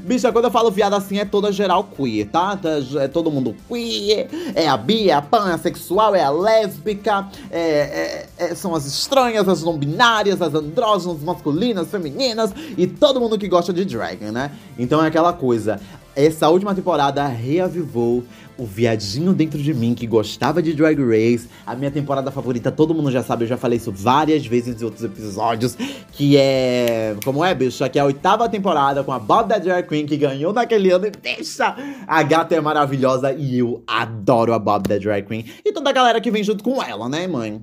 Bicha, 0.07 0.31
quando 0.31 0.45
eu 0.45 0.51
falo 0.51 0.71
viado 0.71 0.93
assim, 0.93 1.19
é 1.19 1.25
toda 1.25 1.51
geral 1.51 1.83
queer, 1.83 2.29
tá? 2.29 2.57
É 3.01 3.09
todo 3.09 3.29
mundo 3.29 3.53
queer, 3.67 4.29
é 4.55 4.65
a 4.65 4.77
bi, 4.77 5.09
é 5.09 5.13
a 5.13 5.21
pan, 5.21 5.49
é 5.49 5.53
a 5.53 5.57
sexual, 5.57 6.15
é 6.15 6.23
a 6.23 6.29
lésbica, 6.29 7.27
é, 7.51 7.59
é, 7.59 8.45
é, 8.45 8.55
são 8.55 8.73
as 8.73 8.85
estranhas, 8.85 9.49
as 9.49 9.63
não 9.63 9.77
binárias, 9.77 10.41
as 10.41 10.53
andrógenas, 10.53 11.21
masculinas, 11.21 11.89
femininas 11.89 12.53
e 12.77 12.87
todo 12.87 13.19
mundo 13.19 13.37
que 13.37 13.49
gosta 13.49 13.73
de 13.73 13.83
drag, 13.83 14.31
né? 14.31 14.51
Então 14.79 15.03
é 15.03 15.07
aquela 15.07 15.33
coisa. 15.33 15.77
Essa 16.15 16.47
última 16.47 16.73
temporada 16.73 17.27
reavivou 17.27 18.23
o 18.57 18.65
viadinho 18.65 19.33
dentro 19.33 19.59
de 19.59 19.73
mim 19.73 19.93
que 19.93 20.07
gostava 20.07 20.61
de 20.61 20.73
Drag 20.73 20.99
Race. 20.99 21.47
A 21.65 21.75
minha 21.75 21.91
temporada 21.91 22.31
favorita, 22.31 22.71
todo 22.71 22.93
mundo 22.93 23.11
já 23.11 23.23
sabe, 23.23 23.43
eu 23.43 23.47
já 23.47 23.57
falei 23.57 23.77
isso 23.77 23.91
várias 23.91 24.45
vezes 24.45 24.81
em 24.81 24.85
outros 24.85 25.03
episódios. 25.03 25.77
Que 26.11 26.37
é. 26.37 27.15
Como 27.23 27.43
é, 27.43 27.53
bicho? 27.53 27.87
Que 27.89 27.99
é 27.99 28.01
a 28.01 28.05
oitava 28.05 28.49
temporada 28.49 29.03
com 29.03 29.11
a 29.11 29.19
Bob 29.19 29.47
da 29.47 29.57
Drag 29.57 29.87
Queen, 29.87 30.05
que 30.05 30.17
ganhou 30.17 30.51
naquele 30.53 30.91
ano. 30.91 31.07
E 31.07 31.11
deixa! 31.11 31.75
A 32.07 32.23
gata 32.23 32.55
é 32.55 32.61
maravilhosa 32.61 33.33
e 33.33 33.59
eu 33.59 33.83
adoro 33.85 34.53
a 34.53 34.59
Bob 34.59 34.87
da 34.87 34.97
Drag 34.97 35.25
Queen. 35.25 35.45
E 35.63 35.71
toda 35.71 35.89
a 35.89 35.93
galera 35.93 36.21
que 36.21 36.31
vem 36.31 36.43
junto 36.43 36.63
com 36.63 36.81
ela, 36.81 37.07
né, 37.07 37.27
mãe? 37.27 37.61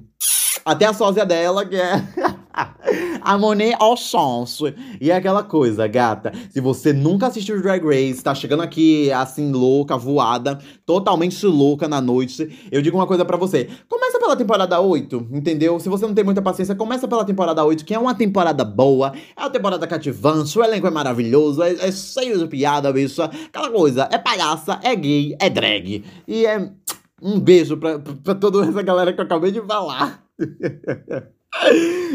Até 0.65 0.87
a 0.87 0.93
sósia 0.93 1.27
dela, 1.27 1.67
que 1.67 1.77
é. 1.77 2.03
a 3.25 3.39
Monet 3.39 3.75
ao 3.81 3.97
chance. 3.97 4.63
E 5.01 5.11
é 5.11 5.17
aquela 5.17 5.43
coisa, 5.43 5.87
gata. 5.87 6.31
Se 6.51 6.61
você 6.61 6.93
nunca 6.93 7.29
assistiu 7.29 7.61
Drag 7.61 7.83
Race, 7.83 8.23
tá 8.23 8.35
chegando 8.35 8.63
aqui 8.63 9.11
assim, 9.11 9.51
louca, 9.51 9.97
voada, 9.97 10.59
totalmente 10.85 11.45
louca 11.47 11.89
na 11.89 12.01
noite, 12.01 12.69
eu 12.71 12.83
digo 12.83 12.99
uma 12.99 13.07
coisa 13.07 13.25
para 13.25 13.39
você. 13.39 13.69
Começa 13.89 14.19
pela 14.19 14.37
temporada 14.37 14.79
8, 14.79 15.29
entendeu? 15.33 15.81
Se 15.81 15.89
você 15.89 16.07
não 16.07 16.15
tem 16.15 16.25
muita 16.25 16.43
paciência, 16.43 16.75
começa 16.75 17.09
pela 17.09 17.25
temporada 17.25 17.65
8, 17.65 17.85
que 17.85 17.95
é 17.95 17.99
uma 17.99 18.15
temporada 18.15 18.65
boa, 18.65 19.13
é 19.35 19.41
uma 19.41 19.51
temporada 19.51 19.87
cativante, 19.87 20.59
o 20.59 20.63
elenco 20.63 20.87
é 20.87 20.91
maravilhoso, 20.91 21.63
é, 21.63 21.73
é 21.73 21.91
cheio 21.91 22.39
de 22.39 22.47
piada, 22.47 22.93
bicho. 22.93 23.23
Aquela 23.23 23.71
coisa, 23.71 24.09
é 24.13 24.19
palhaça, 24.19 24.79
é 24.83 24.95
gay, 24.95 25.35
é 25.41 25.49
drag. 25.49 26.05
E 26.29 26.45
é. 26.45 26.71
Um 27.23 27.41
beijo 27.41 27.79
pra, 27.79 27.99
pra 27.99 28.35
toda 28.35 28.67
essa 28.67 28.83
galera 28.83 29.11
que 29.11 29.19
eu 29.19 29.25
acabei 29.25 29.51
de 29.51 29.63
falar. 29.63 30.23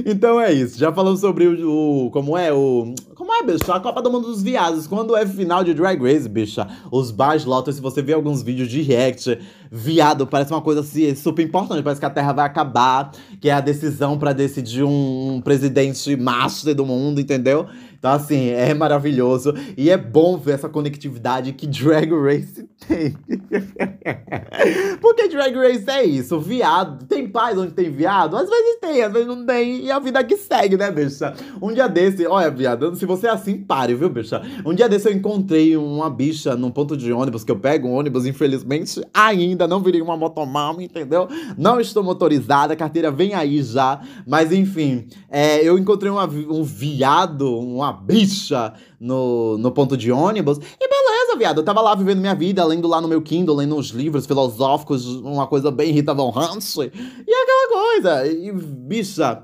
Então 0.05 0.39
é 0.39 0.51
isso, 0.51 0.77
já 0.77 0.91
falamos 0.91 1.19
sobre 1.19 1.47
o, 1.47 2.05
o, 2.05 2.11
Como 2.11 2.37
é 2.37 2.53
o. 2.53 2.93
Como 3.15 3.33
é, 3.33 3.43
bicha? 3.43 3.73
A 3.73 3.79
Copa 3.79 4.01
do 4.01 4.09
Mundo 4.09 4.27
dos 4.27 4.41
Viados. 4.41 4.87
Quando 4.87 5.15
é 5.15 5.25
final 5.25 5.63
de 5.63 5.73
Drag 5.73 6.01
Race, 6.01 6.27
bicha, 6.27 6.67
os 6.89 7.11
bars 7.11 7.43
lotam. 7.43 7.73
Se 7.73 7.81
você 7.81 8.01
vê 8.01 8.13
alguns 8.13 8.41
vídeos 8.41 8.69
de 8.69 8.81
react, 8.81 9.37
viado, 9.69 10.25
parece 10.25 10.51
uma 10.51 10.61
coisa 10.61 10.79
assim, 10.81 11.13
super 11.15 11.43
importante. 11.43 11.83
Parece 11.83 11.99
que 11.99 12.05
a 12.05 12.09
Terra 12.09 12.31
vai 12.31 12.45
acabar, 12.45 13.11
que 13.41 13.49
é 13.49 13.51
a 13.51 13.59
decisão 13.59 14.17
para 14.17 14.31
decidir 14.31 14.83
um, 14.83 15.35
um 15.35 15.41
presidente 15.41 16.15
master 16.15 16.73
do 16.73 16.85
mundo, 16.85 17.19
entendeu? 17.19 17.67
Então, 17.99 18.11
assim, 18.11 18.49
é 18.49 18.73
maravilhoso. 18.73 19.53
E 19.77 19.89
é 19.89 19.97
bom 19.97 20.37
ver 20.37 20.53
essa 20.53 20.69
conectividade 20.69 21.51
que 21.51 21.67
Drag 21.67 22.09
Race 22.09 22.67
tem. 22.87 23.13
Porque 25.01 25.27
Drag 25.27 25.53
Race 25.53 25.83
é 25.89 26.05
isso, 26.05 26.39
viado. 26.39 27.05
Tem 27.05 27.27
paz 27.27 27.57
onde 27.57 27.73
tem 27.73 27.91
viado? 27.91 28.37
Às 28.37 28.49
vezes 28.49 28.79
tem, 28.79 29.03
às 29.03 29.11
vezes 29.11 29.27
não 29.27 29.45
tem. 29.45 29.83
E 29.85 29.91
a 29.91 29.99
vida 29.99 30.23
que 30.23 30.37
segue, 30.37 30.77
né, 30.77 30.89
bicha? 30.89 31.33
Um 31.61 31.73
dia 31.73 31.89
desse, 31.89 32.25
olha, 32.25 32.49
viado, 32.49 32.95
se 32.95 33.05
você 33.05 33.27
é 33.27 33.31
assim, 33.31 33.57
pare, 33.57 33.93
viu, 33.93 34.09
bicha? 34.09 34.41
Um 34.65 34.73
dia 34.73 34.87
desse 34.87 35.09
eu 35.09 35.13
encontrei 35.13 35.75
uma 35.75 36.09
bicha 36.09 36.55
num 36.55 36.71
ponto 36.71 36.95
de 36.95 37.11
ônibus, 37.11 37.43
que 37.43 37.51
eu 37.51 37.59
pego 37.59 37.89
um 37.89 37.93
ônibus, 37.93 38.25
infelizmente, 38.25 39.01
ainda 39.13 39.67
não 39.67 39.81
virei 39.81 40.01
uma 40.01 40.15
motomama, 40.15 40.81
entendeu? 40.81 41.27
Não 41.57 41.81
estou 41.81 42.01
motorizada, 42.01 42.73
a 42.73 42.77
carteira 42.77 43.11
vem 43.11 43.33
aí 43.33 43.61
já. 43.61 43.99
Mas 44.25 44.53
enfim, 44.53 45.07
é, 45.29 45.61
eu 45.61 45.77
encontrei 45.77 46.09
uma, 46.09 46.23
um 46.25 46.63
viado, 46.63 47.59
uma 47.59 47.88
bicha 47.91 48.73
no, 48.99 49.57
no 49.57 49.71
ponto 49.71 49.95
de 49.95 50.11
ônibus. 50.11 50.57
E 50.57 50.87
beleza, 50.87 51.37
viado. 51.37 51.59
Eu 51.59 51.65
tava 51.65 51.81
lá 51.81 51.95
vivendo 51.95 52.19
minha 52.19 52.35
vida, 52.35 52.63
lendo 52.65 52.87
lá 52.87 53.01
no 53.01 53.07
meu 53.07 53.21
Kindle, 53.21 53.55
lendo 53.55 53.75
uns 53.75 53.87
livros 53.89 54.25
filosóficos, 54.25 55.05
uma 55.05 55.47
coisa 55.47 55.71
bem 55.71 55.91
Rita 55.91 56.13
Von 56.13 56.29
Hunt. 56.29 56.77
E 56.77 57.33
aquela 57.33 57.69
coisa. 57.69 58.27
E, 58.27 58.51
bicha. 58.51 59.43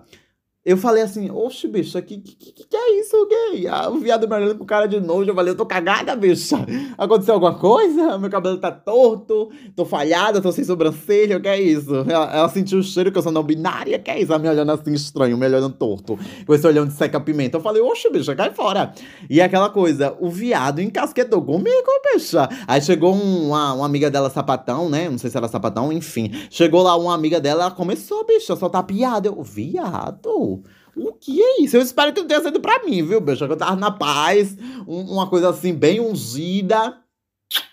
Eu 0.65 0.77
falei 0.77 1.03
assim, 1.03 1.29
oxe, 1.29 1.67
bicha, 1.67 2.01
que, 2.01 2.17
que, 2.17 2.51
que 2.65 2.75
é 2.75 2.99
isso, 2.99 3.15
gay? 3.27 3.67
Ah, 3.67 3.87
o 3.87 3.99
viado 3.99 4.27
me 4.27 4.35
olhando 4.35 4.55
pro 4.55 4.65
cara 4.65 4.87
de 4.87 4.99
nojo. 4.99 5.29
Eu 5.29 5.35
falei, 5.35 5.53
eu 5.53 5.55
tô 5.55 5.63
cagada, 5.63 6.15
bicha. 6.15 6.57
Aconteceu 6.97 7.35
alguma 7.35 7.53
coisa? 7.53 8.17
Meu 8.17 8.31
cabelo 8.31 8.57
tá 8.57 8.71
torto, 8.71 9.51
tô 9.75 9.85
falhada, 9.85 10.41
tô 10.41 10.51
sem 10.51 10.63
sobrancelha, 10.63 11.37
o 11.37 11.39
que 11.39 11.47
é 11.47 11.61
isso? 11.61 11.93
Ela, 12.09 12.35
ela, 12.35 12.49
sentiu 12.49 12.79
o 12.79 12.83
cheiro 12.83 13.11
que 13.11 13.17
eu 13.19 13.21
sou 13.21 13.31
não 13.31 13.43
binária, 13.43 13.99
que 13.99 14.09
é 14.09 14.19
isso? 14.19 14.33
Ela 14.33 14.41
me 14.41 14.49
olhando 14.49 14.71
assim 14.71 14.91
estranho, 14.93 15.37
me 15.37 15.45
olhando 15.45 15.69
torto, 15.69 16.17
com 16.47 16.55
esse 16.55 16.65
olhão 16.65 16.87
de 16.87 16.93
seca-pimenta. 16.93 17.57
Eu 17.57 17.61
falei, 17.61 17.83
oxe, 17.83 18.09
bicha, 18.09 18.33
cai 18.33 18.51
fora. 18.51 18.91
E 19.29 19.39
aquela 19.39 19.69
coisa, 19.69 20.17
o 20.19 20.31
viado 20.31 20.81
encasquetou 20.81 21.43
comigo, 21.43 21.91
bicha. 22.11 22.49
Aí 22.67 22.81
chegou 22.81 23.13
uma, 23.13 23.73
uma 23.73 23.85
amiga 23.85 24.09
dela, 24.09 24.31
sapatão, 24.31 24.89
né? 24.89 25.11
Não 25.11 25.19
sei 25.19 25.29
se 25.29 25.37
era 25.37 25.47
sapatão, 25.47 25.93
enfim. 25.93 26.31
Chegou 26.49 26.81
lá 26.81 26.97
uma 26.97 27.13
amiga 27.13 27.39
dela, 27.39 27.65
ela 27.65 27.71
começou, 27.71 28.25
bicha, 28.25 28.53
a 28.53 28.57
soltar 28.57 28.81
piada. 28.81 29.27
Eu, 29.27 29.43
viado. 29.43 30.54
O 30.95 31.13
que 31.13 31.41
é 31.41 31.61
isso? 31.61 31.75
Eu 31.75 31.81
espero 31.81 32.13
que 32.13 32.21
não 32.21 32.27
tenha 32.27 32.41
sido 32.41 32.59
pra 32.59 32.83
mim, 32.83 33.03
viu, 33.03 33.19
bicho? 33.19 33.43
Eu 33.43 33.57
tava 33.57 33.75
na 33.75 33.91
paz, 33.91 34.55
um, 34.87 35.01
uma 35.13 35.27
coisa 35.29 35.49
assim, 35.49 35.73
bem 35.73 35.99
ungida, 35.99 36.97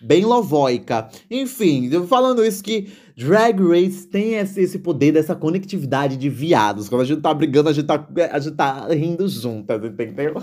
bem 0.00 0.24
lovoica. 0.24 1.08
Enfim, 1.30 1.90
falando 2.06 2.44
isso 2.44 2.62
que 2.62 2.92
Drag 3.16 3.60
Race 3.60 4.06
tem 4.08 4.34
esse, 4.34 4.60
esse 4.60 4.78
poder 4.78 5.12
dessa 5.12 5.36
conectividade 5.36 6.16
de 6.16 6.28
viados. 6.28 6.88
Quando 6.88 7.02
a 7.02 7.04
gente 7.04 7.20
tá 7.20 7.32
brigando, 7.32 7.68
a 7.68 7.72
gente 7.72 7.86
tá, 7.86 8.08
a 8.32 8.38
gente 8.38 8.56
tá 8.56 8.88
rindo 8.88 9.28
juntas, 9.28 9.84
entendeu? 9.84 10.34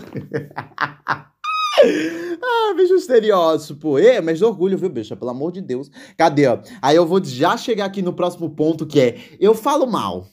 ah, 2.42 2.74
bicho 2.76 2.96
estereótipo. 2.96 3.98
É, 3.98 4.22
mas 4.22 4.38
de 4.38 4.46
orgulho, 4.46 4.78
viu, 4.78 4.90
bicho? 4.90 5.16
Pelo 5.18 5.32
amor 5.32 5.52
de 5.52 5.62
Deus. 5.62 5.90
Cadê, 6.18 6.48
ó? 6.48 6.60
Aí 6.82 6.96
eu 6.96 7.06
vou 7.06 7.24
já 7.24 7.58
chegar 7.58 7.86
aqui 7.86 8.02
no 8.02 8.14
próximo 8.14 8.50
ponto, 8.50 8.86
que 8.86 9.00
é... 9.00 9.18
Eu 9.40 9.54
falo 9.54 9.86
mal. 9.86 10.28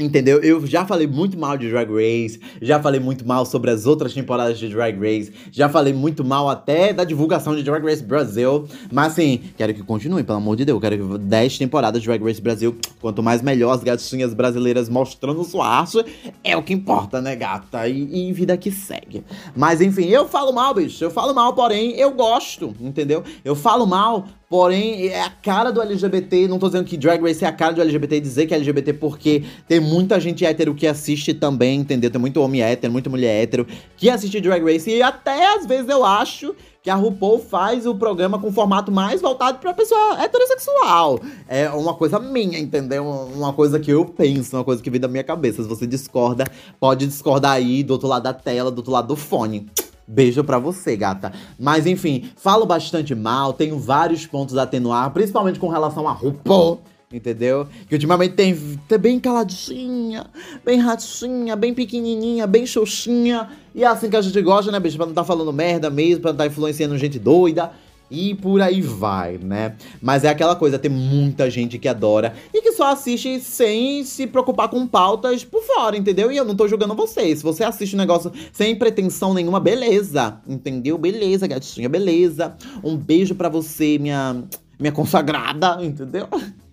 Entendeu? 0.00 0.38
Eu 0.38 0.66
já 0.66 0.86
falei 0.86 1.06
muito 1.06 1.38
mal 1.38 1.58
de 1.58 1.68
Drag 1.68 1.90
Race, 1.90 2.40
já 2.62 2.80
falei 2.80 2.98
muito 2.98 3.26
mal 3.26 3.44
sobre 3.44 3.70
as 3.70 3.84
outras 3.84 4.14
temporadas 4.14 4.58
de 4.58 4.68
Drag 4.68 4.98
Race, 4.98 5.30
já 5.52 5.68
falei 5.68 5.92
muito 5.92 6.24
mal 6.24 6.48
até 6.48 6.92
da 6.92 7.04
divulgação 7.04 7.54
de 7.54 7.62
Drag 7.62 7.84
Race 7.84 8.02
Brasil. 8.02 8.66
Mas 8.90 9.12
assim, 9.12 9.42
quero 9.58 9.74
que 9.74 9.82
continue, 9.82 10.24
pelo 10.24 10.38
amor 10.38 10.56
de 10.56 10.64
Deus. 10.64 10.80
Quero 10.80 10.96
que 10.96 11.18
10 11.18 11.58
temporadas 11.58 12.00
de 12.00 12.08
Drag 12.08 12.24
Race 12.24 12.40
Brasil, 12.40 12.76
quanto 12.98 13.22
mais 13.22 13.42
melhor 13.42 13.72
as 13.72 13.82
gatinhas 13.82 14.32
brasileiras 14.32 14.88
mostrando 14.88 15.44
sua 15.44 15.68
arte, 15.68 16.02
é 16.42 16.56
o 16.56 16.62
que 16.62 16.72
importa, 16.72 17.20
né, 17.20 17.36
gata? 17.36 17.86
E, 17.86 18.30
e 18.30 18.32
vida 18.32 18.56
que 18.56 18.70
segue. 18.70 19.22
Mas 19.54 19.82
enfim, 19.82 20.06
eu 20.06 20.26
falo 20.26 20.52
mal, 20.52 20.72
bicho. 20.72 21.04
Eu 21.04 21.10
falo 21.10 21.34
mal, 21.34 21.52
porém, 21.52 21.92
eu 21.92 22.12
gosto, 22.12 22.74
entendeu? 22.80 23.22
Eu 23.44 23.54
falo 23.54 23.86
mal 23.86 24.26
Porém, 24.50 25.06
é 25.06 25.22
a 25.22 25.30
cara 25.30 25.70
do 25.70 25.80
LGBT. 25.80 26.48
Não 26.48 26.58
tô 26.58 26.66
dizendo 26.66 26.84
que 26.84 26.96
Drag 26.96 27.22
Race 27.22 27.44
é 27.44 27.46
a 27.46 27.52
cara 27.52 27.72
do 27.72 27.80
LGBT 27.80 28.18
dizer 28.18 28.46
que 28.46 28.52
é 28.52 28.56
LGBT, 28.56 28.94
porque 28.94 29.44
tem 29.68 29.78
muita 29.90 30.20
gente 30.20 30.44
hétero 30.44 30.72
que 30.74 30.86
assiste 30.86 31.34
também, 31.34 31.80
entendeu? 31.80 32.10
Tem 32.10 32.20
muito 32.20 32.40
homem 32.40 32.62
hétero, 32.62 32.92
muita 32.92 33.10
mulher 33.10 33.42
hétero 33.42 33.66
que 33.96 34.08
assiste 34.08 34.40
Drag 34.40 34.62
Race. 34.62 34.88
E 34.88 35.02
até 35.02 35.56
às 35.56 35.66
vezes 35.66 35.88
eu 35.88 36.04
acho 36.04 36.54
que 36.82 36.88
a 36.88 36.94
RuPaul 36.94 37.40
faz 37.40 37.84
o 37.86 37.94
programa 37.94 38.38
com 38.38 38.52
formato 38.52 38.90
mais 38.92 39.20
voltado 39.20 39.58
pra 39.58 39.74
pessoa 39.74 40.22
heterossexual. 40.22 41.20
É 41.48 41.68
uma 41.70 41.92
coisa 41.92 42.18
minha, 42.18 42.58
entendeu? 42.58 43.04
Uma 43.04 43.52
coisa 43.52 43.78
que 43.78 43.90
eu 43.90 44.04
penso, 44.04 44.56
uma 44.56 44.64
coisa 44.64 44.82
que 44.82 44.88
vem 44.88 45.00
da 45.00 45.08
minha 45.08 45.24
cabeça. 45.24 45.62
Se 45.62 45.68
você 45.68 45.86
discorda, 45.86 46.44
pode 46.78 47.06
discordar 47.06 47.52
aí 47.52 47.82
do 47.82 47.92
outro 47.92 48.08
lado 48.08 48.22
da 48.22 48.32
tela, 48.32 48.70
do 48.70 48.78
outro 48.78 48.92
lado 48.92 49.08
do 49.08 49.16
fone. 49.16 49.66
Beijo 50.06 50.42
pra 50.42 50.58
você, 50.58 50.96
gata. 50.96 51.32
Mas 51.58 51.86
enfim, 51.86 52.30
falo 52.36 52.64
bastante 52.64 53.14
mal, 53.14 53.52
tenho 53.52 53.78
vários 53.78 54.26
pontos 54.26 54.56
a 54.56 54.62
atenuar, 54.62 55.10
principalmente 55.10 55.58
com 55.58 55.68
relação 55.68 56.08
a 56.08 56.12
RuPaul. 56.12 56.80
Entendeu? 57.12 57.66
Que 57.88 57.96
ultimamente 57.96 58.34
tem, 58.34 58.54
tem 58.86 58.98
bem 58.98 59.18
caladinha, 59.18 60.26
bem 60.64 60.78
ratinha, 60.78 61.56
bem 61.56 61.74
pequenininha, 61.74 62.46
bem 62.46 62.64
xoxinha. 62.64 63.48
E 63.74 63.82
é 63.82 63.86
assim 63.88 64.08
que 64.08 64.14
a 64.14 64.22
gente 64.22 64.40
gosta, 64.40 64.70
né, 64.70 64.78
bicho? 64.78 64.96
Pra 64.96 65.06
não 65.06 65.12
tá 65.12 65.24
falando 65.24 65.52
merda 65.52 65.90
mesmo, 65.90 66.22
pra 66.22 66.30
não 66.30 66.38
tá 66.38 66.46
influenciando 66.46 66.96
gente 66.96 67.18
doida. 67.18 67.72
E 68.08 68.36
por 68.36 68.60
aí 68.60 68.80
vai, 68.80 69.38
né? 69.38 69.74
Mas 70.00 70.22
é 70.22 70.28
aquela 70.28 70.54
coisa, 70.54 70.78
tem 70.78 70.90
muita 70.90 71.50
gente 71.50 71.78
que 71.78 71.88
adora 71.88 72.32
e 72.54 72.62
que 72.62 72.70
só 72.72 72.92
assiste 72.92 73.40
sem 73.40 74.04
se 74.04 74.28
preocupar 74.28 74.68
com 74.68 74.86
pautas 74.86 75.44
por 75.44 75.62
fora, 75.62 75.96
entendeu? 75.96 76.30
E 76.30 76.36
eu 76.36 76.44
não 76.44 76.54
tô 76.54 76.68
julgando 76.68 76.94
vocês. 76.94 77.38
Se 77.38 77.44
você 77.44 77.64
assiste 77.64 77.94
um 77.94 77.98
negócio 77.98 78.30
sem 78.52 78.76
pretensão 78.76 79.34
nenhuma, 79.34 79.58
beleza. 79.58 80.40
Entendeu? 80.46 80.96
Beleza, 80.96 81.48
gatinha, 81.48 81.88
beleza. 81.88 82.54
Um 82.84 82.96
beijo 82.96 83.34
para 83.34 83.48
você, 83.48 83.98
minha 83.98 84.44
minha 84.78 84.92
consagrada, 84.92 85.84
entendeu? 85.84 86.28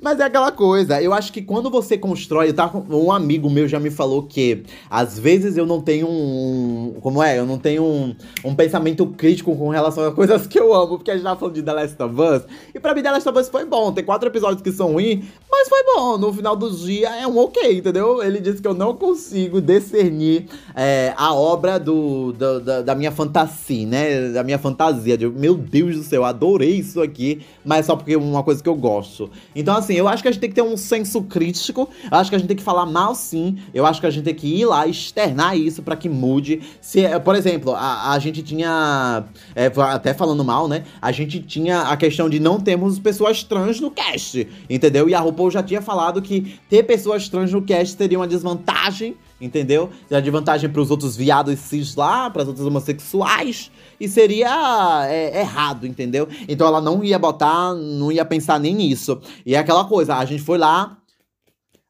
Mas 0.00 0.20
é 0.20 0.24
aquela 0.24 0.52
coisa, 0.52 1.00
eu 1.00 1.12
acho 1.12 1.32
que 1.32 1.40
quando 1.40 1.70
você 1.70 1.96
constrói, 1.96 2.52
tá, 2.52 2.70
um 2.90 3.10
amigo 3.10 3.48
meu 3.48 3.66
já 3.66 3.80
me 3.80 3.90
falou 3.90 4.22
que 4.22 4.64
às 4.90 5.18
vezes 5.18 5.56
eu 5.56 5.66
não 5.66 5.80
tenho 5.80 6.06
um. 6.06 6.96
Como 7.00 7.22
é? 7.22 7.38
Eu 7.38 7.46
não 7.46 7.58
tenho 7.58 7.82
um, 7.82 8.14
um 8.44 8.54
pensamento 8.54 9.06
crítico 9.06 9.56
com 9.56 9.68
relação 9.68 10.04
a 10.04 10.12
coisas 10.12 10.46
que 10.46 10.58
eu 10.58 10.74
amo, 10.74 10.98
porque 10.98 11.10
a 11.10 11.14
gente 11.14 11.24
tava 11.24 11.38
falando 11.38 11.54
de 11.54 11.62
The 11.62 11.72
Last 11.72 12.02
of 12.02 12.20
Us. 12.20 12.42
E 12.74 12.80
pra 12.80 12.94
mim, 12.94 13.02
The 13.02 13.12
Last 13.12 13.28
of 13.28 13.38
Us 13.38 13.48
foi 13.48 13.64
bom. 13.64 13.92
Tem 13.92 14.04
quatro 14.04 14.28
episódios 14.28 14.60
que 14.60 14.72
são 14.72 14.92
ruins, 14.92 15.24
mas 15.50 15.68
foi 15.68 15.82
bom. 15.84 16.18
No 16.18 16.32
final 16.32 16.56
do 16.56 16.70
dia 16.70 17.08
é 17.16 17.26
um 17.26 17.38
ok, 17.38 17.78
entendeu? 17.78 18.22
Ele 18.22 18.40
disse 18.40 18.60
que 18.60 18.68
eu 18.68 18.74
não 18.74 18.94
consigo 18.94 19.60
discernir 19.60 20.46
é, 20.74 21.14
a 21.16 21.34
obra 21.34 21.78
do, 21.78 22.32
do 22.32 22.60
da, 22.60 22.82
da, 22.82 22.94
minha 22.94 23.10
fantasia, 23.10 23.86
né? 23.86 24.28
Da 24.28 24.42
minha 24.42 24.58
fantasia. 24.58 25.16
De, 25.16 25.26
meu 25.28 25.54
Deus 25.54 25.96
do 25.96 26.02
céu, 26.02 26.24
adorei 26.24 26.76
isso 26.76 27.00
aqui, 27.00 27.40
mas 27.64 27.86
só 27.86 27.96
porque 27.96 28.12
é 28.12 28.18
uma 28.18 28.42
coisa 28.42 28.62
que 28.62 28.68
eu 28.68 28.74
gosto. 28.74 29.30
Então, 29.54 29.76
assim, 29.76 29.94
eu 29.94 30.08
acho 30.08 30.22
que 30.22 30.28
a 30.28 30.32
gente 30.32 30.40
tem 30.40 30.48
que 30.48 30.54
ter 30.54 30.62
um 30.62 30.76
senso 30.76 31.22
crítico. 31.22 31.88
Eu 32.10 32.18
acho 32.18 32.30
que 32.30 32.36
a 32.36 32.38
gente 32.38 32.48
tem 32.48 32.56
que 32.56 32.62
falar 32.62 32.86
mal, 32.86 33.14
sim. 33.14 33.58
Eu 33.72 33.86
acho 33.86 34.00
que 34.00 34.06
a 34.06 34.10
gente 34.10 34.24
tem 34.24 34.34
que 34.34 34.46
ir 34.46 34.64
lá 34.64 34.86
externar 34.86 35.56
isso 35.56 35.82
para 35.82 35.96
que 35.96 36.08
mude. 36.08 36.60
Se, 36.80 37.04
é, 37.04 37.18
por 37.18 37.34
exemplo, 37.34 37.72
a, 37.74 38.12
a 38.12 38.18
gente 38.18 38.42
tinha. 38.42 39.24
É, 39.54 39.70
até 39.76 40.14
falando 40.14 40.44
mal, 40.44 40.68
né? 40.68 40.84
A 41.00 41.12
gente 41.12 41.40
tinha 41.40 41.82
a 41.82 41.96
questão 41.96 42.28
de 42.28 42.38
não 42.38 42.60
termos 42.60 42.98
pessoas 42.98 43.42
trans 43.42 43.80
no 43.80 43.90
cast, 43.90 44.46
entendeu? 44.68 45.08
E 45.08 45.14
a 45.14 45.20
RuPaul 45.20 45.50
já 45.50 45.62
tinha 45.62 45.82
falado 45.82 46.22
que 46.22 46.58
ter 46.68 46.82
pessoas 46.82 47.28
trans 47.28 47.52
no 47.52 47.62
cast 47.62 47.96
seria 47.96 48.18
uma 48.18 48.26
desvantagem 48.26 49.16
entendeu? 49.44 49.90
Seria 50.08 50.22
de 50.22 50.30
vantagem 50.30 50.70
para 50.70 50.80
os 50.80 50.90
outros 50.90 51.16
viados 51.16 51.58
cis 51.58 51.94
lá, 51.94 52.30
para 52.30 52.42
as 52.42 52.48
outras 52.48 52.66
homossexuais, 52.66 53.70
e 54.00 54.08
seria 54.08 55.06
é, 55.08 55.40
errado, 55.40 55.86
entendeu? 55.86 56.28
Então 56.48 56.66
ela 56.66 56.80
não 56.80 57.04
ia 57.04 57.18
botar, 57.18 57.74
não 57.74 58.10
ia 58.10 58.24
pensar 58.24 58.58
nem 58.58 58.74
nisso. 58.74 59.20
E 59.44 59.54
é 59.54 59.58
aquela 59.58 59.84
coisa, 59.84 60.16
a 60.16 60.24
gente 60.24 60.42
foi 60.42 60.58
lá, 60.58 60.96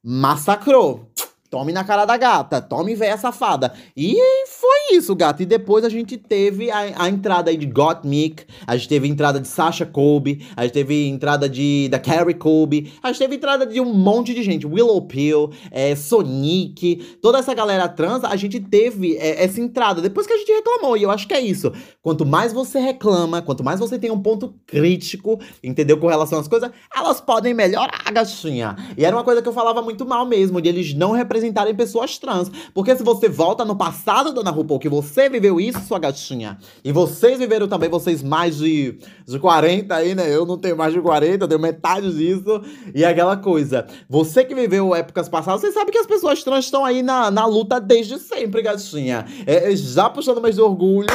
massacrou. 0.02 1.08
Tome 1.48 1.72
na 1.72 1.84
cara 1.84 2.04
da 2.04 2.16
gata, 2.16 2.60
tome 2.60 2.96
véia 2.96 3.16
safada. 3.16 3.72
E 3.96 4.16
foi 4.48 4.73
isso, 4.92 5.14
gato. 5.14 5.42
E 5.42 5.46
depois 5.46 5.84
a 5.84 5.88
gente 5.88 6.16
teve 6.16 6.70
a, 6.70 7.04
a 7.04 7.08
entrada 7.08 7.50
aí 7.50 7.56
de 7.56 7.66
Gottmik, 7.66 8.44
a 8.66 8.76
gente 8.76 8.88
teve 8.88 9.06
a 9.06 9.10
entrada 9.10 9.40
de 9.40 9.48
Sasha 9.48 9.86
Colby, 9.86 10.46
a 10.56 10.64
gente 10.64 10.72
teve 10.72 10.94
a 10.94 11.08
entrada 11.08 11.48
de 11.48 11.88
da 11.88 11.98
Carrie 11.98 12.34
Colby, 12.34 12.92
a 13.02 13.08
gente 13.08 13.18
teve 13.18 13.34
a 13.34 13.36
entrada 13.36 13.66
de 13.66 13.80
um 13.80 13.92
monte 13.92 14.34
de 14.34 14.42
gente. 14.42 14.66
Willow 14.66 15.02
Pill, 15.02 15.50
é, 15.70 15.94
Sonic, 15.94 17.18
toda 17.20 17.38
essa 17.38 17.54
galera 17.54 17.88
trans, 17.88 18.24
a 18.24 18.36
gente 18.36 18.60
teve 18.60 19.16
é, 19.16 19.44
essa 19.44 19.60
entrada 19.60 20.00
depois 20.00 20.26
que 20.26 20.32
a 20.32 20.36
gente 20.38 20.52
reclamou. 20.52 20.96
E 20.96 21.02
eu 21.02 21.10
acho 21.10 21.26
que 21.26 21.34
é 21.34 21.40
isso. 21.40 21.72
Quanto 22.02 22.26
mais 22.26 22.52
você 22.52 22.78
reclama, 22.78 23.42
quanto 23.42 23.64
mais 23.64 23.80
você 23.80 23.98
tem 23.98 24.10
um 24.10 24.20
ponto 24.20 24.54
crítico, 24.66 25.40
entendeu? 25.62 25.98
Com 25.98 26.06
relação 26.06 26.38
às 26.38 26.48
coisas, 26.48 26.70
elas 26.94 27.20
podem 27.20 27.54
melhorar, 27.54 28.12
gatinha. 28.12 28.76
E 28.96 29.04
era 29.04 29.16
uma 29.16 29.24
coisa 29.24 29.40
que 29.40 29.48
eu 29.48 29.52
falava 29.52 29.82
muito 29.82 30.06
mal 30.06 30.26
mesmo, 30.26 30.60
de 30.60 30.68
eles 30.68 30.94
não 30.94 31.12
representarem 31.12 31.74
pessoas 31.74 32.18
trans. 32.18 32.50
Porque 32.72 32.94
se 32.96 33.02
você 33.02 33.28
volta 33.28 33.64
no 33.64 33.76
passado 33.76 34.32
da 34.32 34.40
Ana 34.40 34.50
RuPaul, 34.50 34.73
Que 34.78 34.88
você 34.88 35.28
viveu 35.28 35.60
isso, 35.60 35.80
sua 35.80 35.98
gatinha. 35.98 36.58
E 36.84 36.92
vocês 36.92 37.38
viveram 37.38 37.68
também, 37.68 37.88
vocês 37.88 38.22
mais 38.22 38.58
de, 38.58 38.98
de 39.26 39.38
40 39.38 39.94
aí, 39.94 40.14
né? 40.14 40.34
Eu 40.34 40.44
não 40.44 40.58
tenho 40.58 40.76
mais 40.76 40.92
de 40.92 41.00
40, 41.00 41.44
eu 41.44 41.48
tenho 41.48 41.60
metade 41.60 42.12
disso. 42.12 42.62
E 42.94 43.04
aquela 43.04 43.36
coisa. 43.36 43.86
Você 44.08 44.44
que 44.44 44.54
viveu 44.54 44.94
épocas 44.94 45.28
passadas, 45.28 45.60
você 45.60 45.72
sabe 45.72 45.90
que 45.90 45.98
as 45.98 46.06
pessoas 46.06 46.42
trans 46.42 46.64
estão 46.64 46.84
aí 46.84 47.02
na, 47.02 47.30
na 47.30 47.46
luta 47.46 47.80
desde 47.80 48.18
sempre, 48.18 48.62
gatinha. 48.62 49.24
É, 49.46 49.74
já 49.76 50.08
puxando 50.10 50.40
mais 50.40 50.54
de 50.54 50.60
orgulho. 50.60 51.08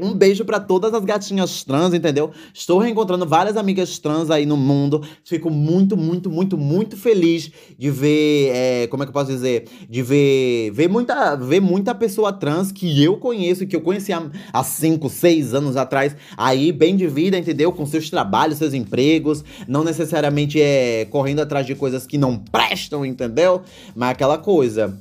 Um 0.00 0.14
beijo 0.14 0.44
para 0.44 0.60
todas 0.60 0.94
as 0.94 1.04
gatinhas 1.04 1.64
trans, 1.64 1.94
entendeu? 1.94 2.30
Estou 2.52 2.78
reencontrando 2.78 3.26
várias 3.26 3.56
amigas 3.56 3.98
trans 3.98 4.30
aí 4.30 4.46
no 4.46 4.56
mundo. 4.56 5.02
Fico 5.24 5.50
muito, 5.50 5.96
muito, 5.96 6.30
muito, 6.30 6.56
muito 6.56 6.96
feliz 6.96 7.50
de 7.78 7.90
ver. 7.90 8.50
É, 8.54 8.86
como 8.88 9.02
é 9.02 9.06
que 9.06 9.10
eu 9.10 9.14
posso 9.14 9.30
dizer? 9.30 9.68
De 9.88 10.02
ver, 10.02 10.70
ver, 10.72 10.88
muita, 10.88 11.36
ver 11.36 11.60
muita 11.60 11.94
pessoa 11.94 12.32
trans 12.32 12.72
que 12.72 13.02
eu 13.02 13.16
conheço, 13.16 13.66
que 13.66 13.76
eu 13.76 13.80
conheci 13.80 14.12
há 14.52 14.64
5, 14.64 15.08
6 15.08 15.54
anos 15.54 15.76
atrás, 15.76 16.16
aí 16.36 16.72
bem 16.72 16.96
de 16.96 17.06
vida, 17.06 17.38
entendeu? 17.38 17.72
Com 17.72 17.86
seus 17.86 18.10
trabalhos, 18.10 18.58
seus 18.58 18.74
empregos. 18.74 19.44
Não 19.66 19.84
necessariamente 19.84 20.60
é 20.60 21.06
correndo 21.10 21.40
atrás 21.40 21.66
de 21.66 21.74
coisas 21.74 22.06
que 22.06 22.18
não 22.18 22.38
prestam, 22.38 23.04
entendeu? 23.04 23.62
Mas 23.94 24.10
aquela 24.10 24.38
coisa 24.38 24.98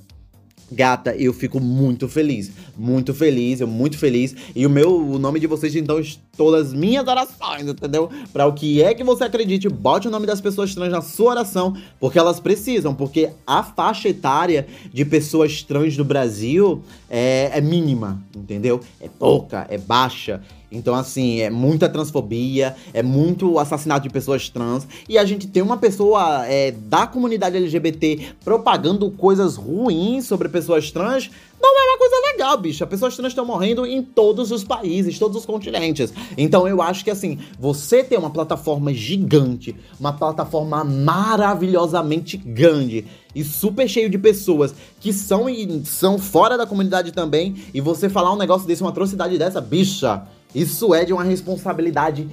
Gata, 0.69 1.15
eu 1.15 1.31
fico 1.31 1.61
muito 1.61 2.09
feliz, 2.09 2.51
muito 2.77 3.13
feliz, 3.13 3.59
eu 3.59 3.67
muito 3.67 3.97
feliz. 3.97 4.35
E 4.55 4.65
o 4.65 4.69
meu, 4.69 4.95
o 4.95 5.19
nome 5.19 5.39
de 5.39 5.47
vocês, 5.47 5.75
então, 5.75 6.01
todas 6.35 6.67
as 6.67 6.73
minhas 6.73 7.07
orações, 7.07 7.67
entendeu? 7.67 8.09
Para 8.31 8.45
o 8.45 8.53
que 8.53 8.81
é 8.81 8.93
que 8.93 9.03
você 9.03 9.23
acredite, 9.23 9.67
bote 9.67 10.07
o 10.07 10.11
nome 10.11 10.27
das 10.27 10.39
pessoas 10.39 10.73
trans 10.73 10.91
na 10.91 11.01
sua 11.01 11.31
oração, 11.31 11.75
porque 11.99 12.19
elas 12.19 12.39
precisam, 12.39 12.93
porque 12.93 13.31
a 13.45 13.63
faixa 13.63 14.09
etária 14.09 14.67
de 14.93 15.03
pessoas 15.03 15.63
trans 15.63 15.97
do 15.97 16.05
Brasil 16.05 16.81
é, 17.09 17.51
é 17.53 17.61
mínima, 17.61 18.21
entendeu? 18.35 18.79
É 19.01 19.09
pouca, 19.09 19.65
é 19.69 19.77
baixa. 19.77 20.41
Então, 20.71 20.93
assim, 20.93 21.39
é 21.39 21.49
muita 21.49 21.87
transfobia, 21.87 22.75
é 22.93 23.01
muito 23.01 23.57
assassinato 23.57 24.03
de 24.03 24.09
pessoas 24.09 24.49
trans. 24.49 24.85
E 25.07 25.17
a 25.17 25.23
gente 25.23 25.47
tem 25.47 25.63
uma 25.63 25.77
pessoa 25.77 26.45
é, 26.45 26.71
da 26.71 27.07
comunidade 27.07 27.55
LGBT 27.55 28.33
propagando 28.43 29.09
coisas 29.11 29.55
ruins 29.55 30.25
sobre 30.25 30.49
pessoas 30.49 30.91
trans. 30.91 31.29
Não 31.59 31.79
é 31.79 31.89
uma 31.89 31.97
coisa 31.97 32.15
legal, 32.31 32.57
bicho. 32.57 32.83
As 32.83 32.89
pessoas 32.89 33.15
trans 33.15 33.29
estão 33.29 33.45
morrendo 33.45 33.85
em 33.85 34.01
todos 34.01 34.51
os 34.51 34.63
países, 34.63 35.17
todos 35.17 35.37
os 35.37 35.45
continentes. 35.45 36.13
Então 36.37 36.67
eu 36.67 36.81
acho 36.81 37.03
que 37.03 37.11
assim, 37.11 37.39
você 37.59 38.03
ter 38.03 38.17
uma 38.17 38.29
plataforma 38.29 38.93
gigante, 38.93 39.75
uma 39.99 40.13
plataforma 40.13 40.83
maravilhosamente 40.83 42.37
grande 42.37 43.05
e 43.33 43.43
super 43.43 43.87
cheio 43.87 44.09
de 44.09 44.17
pessoas 44.17 44.73
que 44.99 45.11
são 45.11 45.45
são 45.83 46.17
fora 46.17 46.57
da 46.57 46.65
comunidade 46.65 47.11
também, 47.11 47.55
e 47.73 47.81
você 47.81 48.09
falar 48.09 48.33
um 48.33 48.37
negócio 48.37 48.67
desse, 48.67 48.81
uma 48.81 48.89
atrocidade 48.89 49.37
dessa, 49.37 49.61
bicha, 49.61 50.23
isso 50.53 50.93
é 50.93 51.05
de 51.05 51.13
uma 51.13 51.23
responsabilidade 51.23 52.27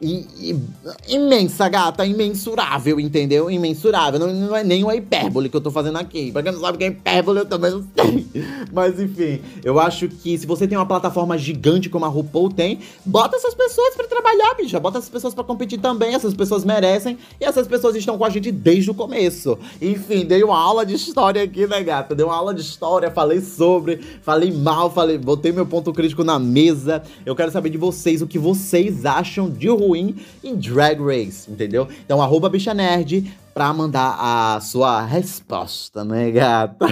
e, 0.00 0.26
e, 0.40 1.14
imensa, 1.14 1.68
gata, 1.68 2.06
imensurável, 2.06 2.98
entendeu? 2.98 3.50
Imensurável. 3.50 4.18
Não, 4.18 4.32
não, 4.32 4.56
é 4.56 4.64
nem 4.64 4.82
uma 4.82 4.96
hipérbole 4.96 5.50
que 5.50 5.56
eu 5.56 5.60
tô 5.60 5.70
fazendo 5.70 5.98
aqui. 5.98 6.32
Pra 6.32 6.42
quem 6.42 6.52
não 6.52 6.60
sabe 6.60 6.76
o 6.76 6.78
que 6.78 6.84
é 6.84 6.86
hipérbole, 6.86 7.40
eu 7.40 7.44
também 7.44 7.70
não 7.70 7.84
sei. 7.94 8.26
Mas 8.72 8.98
enfim, 8.98 9.42
eu 9.62 9.78
acho 9.78 10.08
que 10.08 10.38
se 10.38 10.46
você 10.46 10.66
tem 10.66 10.78
uma 10.78 10.86
plataforma 10.86 11.36
gigante 11.36 11.90
como 11.90 12.06
a 12.06 12.08
RuPaul 12.08 12.48
tem, 12.48 12.78
bota 13.04 13.36
essas 13.36 13.54
pessoas 13.54 13.94
para 13.94 14.08
trabalhar, 14.08 14.54
bicha. 14.54 14.80
Bota 14.80 14.96
essas 14.96 15.10
pessoas 15.10 15.34
para 15.34 15.44
competir 15.44 15.78
também. 15.78 16.14
Essas 16.14 16.32
pessoas 16.32 16.64
merecem. 16.64 17.18
E 17.38 17.44
essas 17.44 17.68
pessoas 17.68 17.94
estão 17.94 18.16
com 18.16 18.24
a 18.24 18.30
gente 18.30 18.50
desde 18.50 18.90
o 18.90 18.94
começo. 18.94 19.58
Enfim, 19.82 20.24
dei 20.24 20.42
uma 20.42 20.58
aula 20.58 20.86
de 20.86 20.94
história 20.94 21.42
aqui, 21.42 21.66
né, 21.66 21.82
gata? 21.82 22.14
Dei 22.14 22.24
uma 22.24 22.36
aula 22.36 22.54
de 22.54 22.62
história, 22.62 23.10
falei 23.10 23.42
sobre, 23.42 24.00
falei 24.22 24.50
mal, 24.50 24.90
falei, 24.90 25.18
botei 25.18 25.52
meu 25.52 25.66
ponto 25.66 25.92
crítico 25.92 26.24
na 26.24 26.38
mesa. 26.38 27.02
Eu 27.26 27.36
quero 27.36 27.50
saber 27.50 27.68
de 27.68 27.76
vocês 27.76 28.22
o 28.22 28.26
que 28.26 28.38
vocês 28.38 29.04
acham 29.04 29.50
de 29.50 29.68
RuPaul 29.68 29.89
ruim 29.90 30.16
em 30.42 30.54
Drag 30.54 31.00
Race, 31.00 31.50
entendeu? 31.50 31.88
Então, 32.04 32.22
arroba 32.22 32.48
bicha 32.48 32.72
nerd 32.72 33.32
pra 33.52 33.72
mandar 33.72 34.16
a 34.18 34.60
sua 34.60 35.02
resposta, 35.02 36.04
né, 36.04 36.30
gata? 36.30 36.86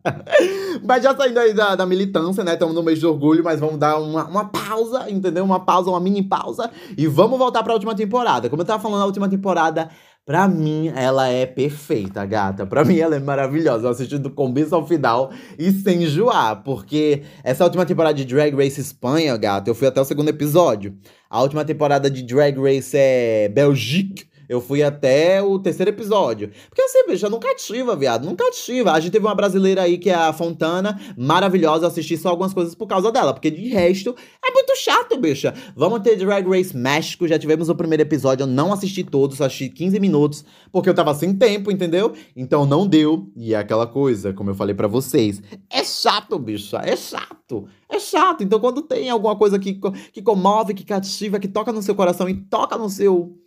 mas 0.82 1.02
já 1.02 1.14
saindo 1.14 1.38
aí 1.38 1.52
da, 1.52 1.76
da 1.76 1.84
militância, 1.84 2.42
né? 2.42 2.54
Estamos 2.54 2.74
no 2.74 2.82
mês 2.82 2.98
de 2.98 3.06
orgulho, 3.06 3.44
mas 3.44 3.60
vamos 3.60 3.78
dar 3.78 3.98
uma, 3.98 4.24
uma 4.24 4.44
pausa, 4.46 5.10
entendeu? 5.10 5.44
Uma 5.44 5.60
pausa, 5.60 5.90
uma 5.90 6.00
mini 6.00 6.22
pausa. 6.22 6.70
E 6.96 7.06
vamos 7.06 7.38
voltar 7.38 7.62
pra 7.62 7.74
última 7.74 7.94
temporada. 7.94 8.48
Como 8.48 8.62
eu 8.62 8.66
tava 8.66 8.82
falando, 8.82 9.02
a 9.02 9.06
última 9.06 9.28
temporada 9.28 9.90
Pra 10.24 10.46
mim, 10.46 10.92
ela 10.94 11.28
é 11.28 11.44
perfeita, 11.44 12.24
gata. 12.24 12.64
Pra 12.64 12.84
mim, 12.84 12.98
ela 12.98 13.16
é 13.16 13.18
maravilhosa. 13.18 13.86
Eu 13.86 13.90
assisti 13.90 14.16
do 14.16 14.30
começo 14.30 14.74
ao 14.74 14.86
final 14.86 15.32
e 15.58 15.72
sem 15.72 16.04
enjoar. 16.04 16.62
Porque 16.62 17.22
essa 17.42 17.64
última 17.64 17.84
temporada 17.84 18.14
de 18.14 18.24
Drag 18.24 18.54
Race 18.54 18.80
Espanha, 18.80 19.36
gata, 19.36 19.68
eu 19.68 19.74
fui 19.74 19.88
até 19.88 20.00
o 20.00 20.04
segundo 20.04 20.28
episódio. 20.28 20.96
A 21.28 21.42
última 21.42 21.64
temporada 21.64 22.10
de 22.10 22.22
Drag 22.22 22.56
Race 22.60 22.96
é 22.96 23.48
Belgique 23.48 24.29
eu 24.50 24.60
fui 24.60 24.82
até 24.82 25.40
o 25.40 25.60
terceiro 25.60 25.92
episódio. 25.92 26.50
Porque 26.68 26.82
assim, 26.82 27.06
bicha, 27.06 27.30
não 27.30 27.38
cativa, 27.38 27.94
viado. 27.94 28.26
Não 28.26 28.34
cativa. 28.34 28.90
A 28.90 28.98
gente 28.98 29.12
teve 29.12 29.24
uma 29.24 29.34
brasileira 29.34 29.82
aí 29.82 29.96
que 29.96 30.10
é 30.10 30.14
a 30.14 30.32
Fontana, 30.32 31.00
maravilhosa. 31.16 31.84
Eu 31.84 31.88
assisti 31.88 32.16
só 32.16 32.30
algumas 32.30 32.52
coisas 32.52 32.74
por 32.74 32.88
causa 32.88 33.12
dela. 33.12 33.32
Porque 33.32 33.48
de 33.48 33.68
resto, 33.68 34.12
é 34.44 34.52
muito 34.52 34.74
chato, 34.76 35.16
bicha. 35.20 35.54
Vamos 35.76 36.00
ter 36.00 36.16
Drag 36.16 36.48
Race 36.48 36.76
México. 36.76 37.28
Já 37.28 37.38
tivemos 37.38 37.68
o 37.68 37.76
primeiro 37.76 38.02
episódio. 38.02 38.42
Eu 38.42 38.48
não 38.48 38.72
assisti 38.72 39.04
todos, 39.04 39.40
assisti 39.40 39.68
15 39.68 40.00
minutos. 40.00 40.44
Porque 40.72 40.88
eu 40.88 40.94
tava 40.94 41.14
sem 41.14 41.32
tempo, 41.32 41.70
entendeu? 41.70 42.12
Então 42.34 42.66
não 42.66 42.88
deu. 42.88 43.30
E 43.36 43.54
é 43.54 43.56
aquela 43.56 43.86
coisa, 43.86 44.32
como 44.32 44.50
eu 44.50 44.54
falei 44.56 44.74
para 44.74 44.88
vocês. 44.88 45.40
É 45.70 45.84
chato, 45.84 46.36
bicha. 46.40 46.78
É 46.78 46.96
chato. 46.96 47.68
É 47.88 48.00
chato. 48.00 48.42
Então 48.42 48.58
quando 48.58 48.82
tem 48.82 49.10
alguma 49.10 49.36
coisa 49.36 49.60
que, 49.60 49.78
que 50.12 50.20
comove, 50.20 50.74
que 50.74 50.84
cativa, 50.84 51.38
que 51.38 51.46
toca 51.46 51.70
no 51.70 51.82
seu 51.82 51.94
coração 51.94 52.28
e 52.28 52.34
toca 52.34 52.76
no 52.76 52.90
seu 52.90 53.38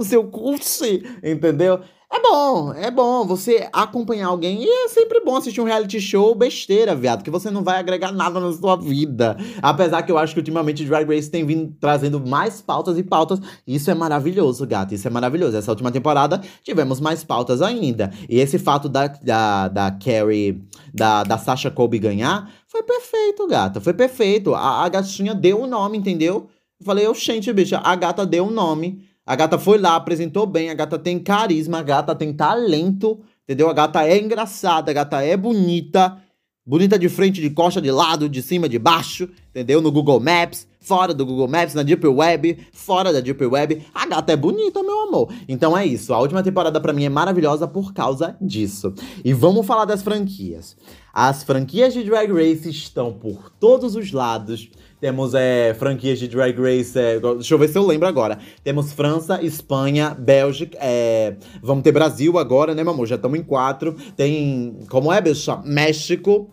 no 0.00 0.04
seu 0.04 0.24
curso, 0.24 0.84
entendeu? 1.22 1.80
É 2.12 2.20
bom, 2.20 2.72
é 2.72 2.90
bom 2.90 3.24
você 3.24 3.68
acompanhar 3.72 4.28
alguém 4.28 4.64
e 4.64 4.68
é 4.68 4.88
sempre 4.88 5.20
bom 5.20 5.36
assistir 5.36 5.60
um 5.60 5.64
reality 5.64 6.00
show 6.00 6.34
besteira, 6.34 6.92
viado, 6.96 7.22
que 7.22 7.30
você 7.30 7.50
não 7.52 7.62
vai 7.62 7.78
agregar 7.78 8.10
nada 8.10 8.40
na 8.40 8.50
sua 8.52 8.74
vida. 8.74 9.36
Apesar 9.62 10.02
que 10.02 10.10
eu 10.10 10.18
acho 10.18 10.32
que 10.32 10.40
ultimamente 10.40 10.84
Drag 10.84 11.06
Race 11.06 11.30
tem 11.30 11.44
vindo 11.44 11.72
trazendo 11.78 12.18
mais 12.18 12.60
pautas 12.60 12.98
e 12.98 13.04
pautas. 13.04 13.38
Isso 13.64 13.90
é 13.92 13.94
maravilhoso, 13.94 14.66
gato, 14.66 14.92
isso 14.92 15.06
é 15.06 15.10
maravilhoso. 15.10 15.56
Essa 15.56 15.70
última 15.70 15.92
temporada 15.92 16.40
tivemos 16.64 16.98
mais 16.98 17.22
pautas 17.22 17.62
ainda. 17.62 18.10
E 18.28 18.40
esse 18.40 18.58
fato 18.58 18.88
da, 18.88 19.06
da, 19.06 19.68
da 19.68 19.90
Carrie, 19.92 20.64
da, 20.92 21.22
da 21.22 21.38
Sasha 21.38 21.70
Colby 21.70 22.00
ganhar, 22.00 22.50
foi 22.66 22.82
perfeito, 22.82 23.46
gata, 23.46 23.80
foi 23.80 23.92
perfeito. 23.92 24.52
A, 24.54 24.84
a 24.84 24.88
gatinha 24.88 25.32
deu 25.32 25.60
o 25.60 25.66
nome, 25.66 25.98
entendeu? 25.98 26.48
Eu 26.80 26.86
falei, 26.86 27.06
eu, 27.06 27.14
bicha, 27.54 27.78
a 27.78 27.94
gata 27.94 28.26
deu 28.26 28.46
um 28.46 28.50
nome. 28.50 29.09
A 29.30 29.36
gata 29.36 29.60
foi 29.60 29.78
lá, 29.78 29.94
apresentou 29.94 30.44
bem, 30.44 30.70
a 30.70 30.74
gata 30.74 30.98
tem 30.98 31.16
carisma, 31.16 31.78
a 31.78 31.82
gata 31.84 32.16
tem 32.16 32.32
talento, 32.32 33.20
entendeu? 33.44 33.70
A 33.70 33.72
gata 33.72 34.04
é 34.04 34.18
engraçada, 34.18 34.90
a 34.90 34.94
gata 34.94 35.22
é 35.22 35.36
bonita. 35.36 36.20
Bonita 36.66 36.98
de 36.98 37.08
frente, 37.08 37.40
de 37.40 37.48
costa, 37.48 37.80
de 37.80 37.92
lado, 37.92 38.28
de 38.28 38.42
cima, 38.42 38.68
de 38.68 38.76
baixo, 38.76 39.28
entendeu? 39.50 39.80
No 39.80 39.92
Google 39.92 40.18
Maps, 40.18 40.66
fora 40.80 41.14
do 41.14 41.24
Google 41.24 41.46
Maps, 41.46 41.74
na 41.74 41.84
Deep 41.84 42.04
Web, 42.08 42.66
fora 42.72 43.12
da 43.12 43.20
Deep 43.20 43.46
Web. 43.46 43.86
A 43.94 44.04
gata 44.04 44.32
é 44.32 44.36
bonita, 44.36 44.82
meu 44.82 45.02
amor. 45.02 45.32
Então 45.48 45.78
é 45.78 45.86
isso. 45.86 46.12
A 46.12 46.18
última 46.18 46.42
temporada 46.42 46.80
para 46.80 46.92
mim 46.92 47.04
é 47.04 47.08
maravilhosa 47.08 47.68
por 47.68 47.94
causa 47.94 48.36
disso. 48.40 48.92
E 49.24 49.32
vamos 49.32 49.64
falar 49.64 49.84
das 49.84 50.02
franquias. 50.02 50.76
As 51.14 51.44
franquias 51.44 51.94
de 51.94 52.02
Drag 52.02 52.32
Race 52.32 52.68
estão 52.68 53.12
por 53.12 53.48
todos 53.60 53.94
os 53.94 54.10
lados. 54.10 54.68
Temos 55.00 55.32
é, 55.32 55.72
franquias 55.74 56.18
de 56.18 56.28
Drag 56.28 56.54
Race. 56.60 56.96
É, 56.98 57.18
deixa 57.18 57.54
eu 57.54 57.58
ver 57.58 57.68
se 57.68 57.78
eu 57.78 57.86
lembro 57.86 58.06
agora. 58.06 58.38
Temos 58.62 58.92
França, 58.92 59.42
Espanha, 59.42 60.14
Bélgica. 60.14 60.76
É, 60.78 61.36
vamos 61.62 61.82
ter 61.82 61.90
Brasil 61.90 62.38
agora, 62.38 62.74
né, 62.74 62.84
meu 62.84 62.92
amor? 62.92 63.06
Já 63.06 63.16
estamos 63.16 63.38
em 63.38 63.42
quatro. 63.42 63.96
Tem. 64.14 64.80
Como 64.90 65.10
é, 65.10 65.20
bicha? 65.20 65.56
México. 65.64 66.50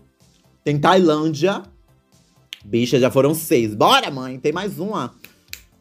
Tem 0.64 0.80
Tailândia. 0.80 1.62
Bicha, 2.64 2.98
já 2.98 3.12
foram 3.12 3.34
seis. 3.34 3.76
Bora, 3.76 4.10
mãe. 4.10 4.40
Tem 4.40 4.54
mais 4.54 4.80
uma. 4.80 5.14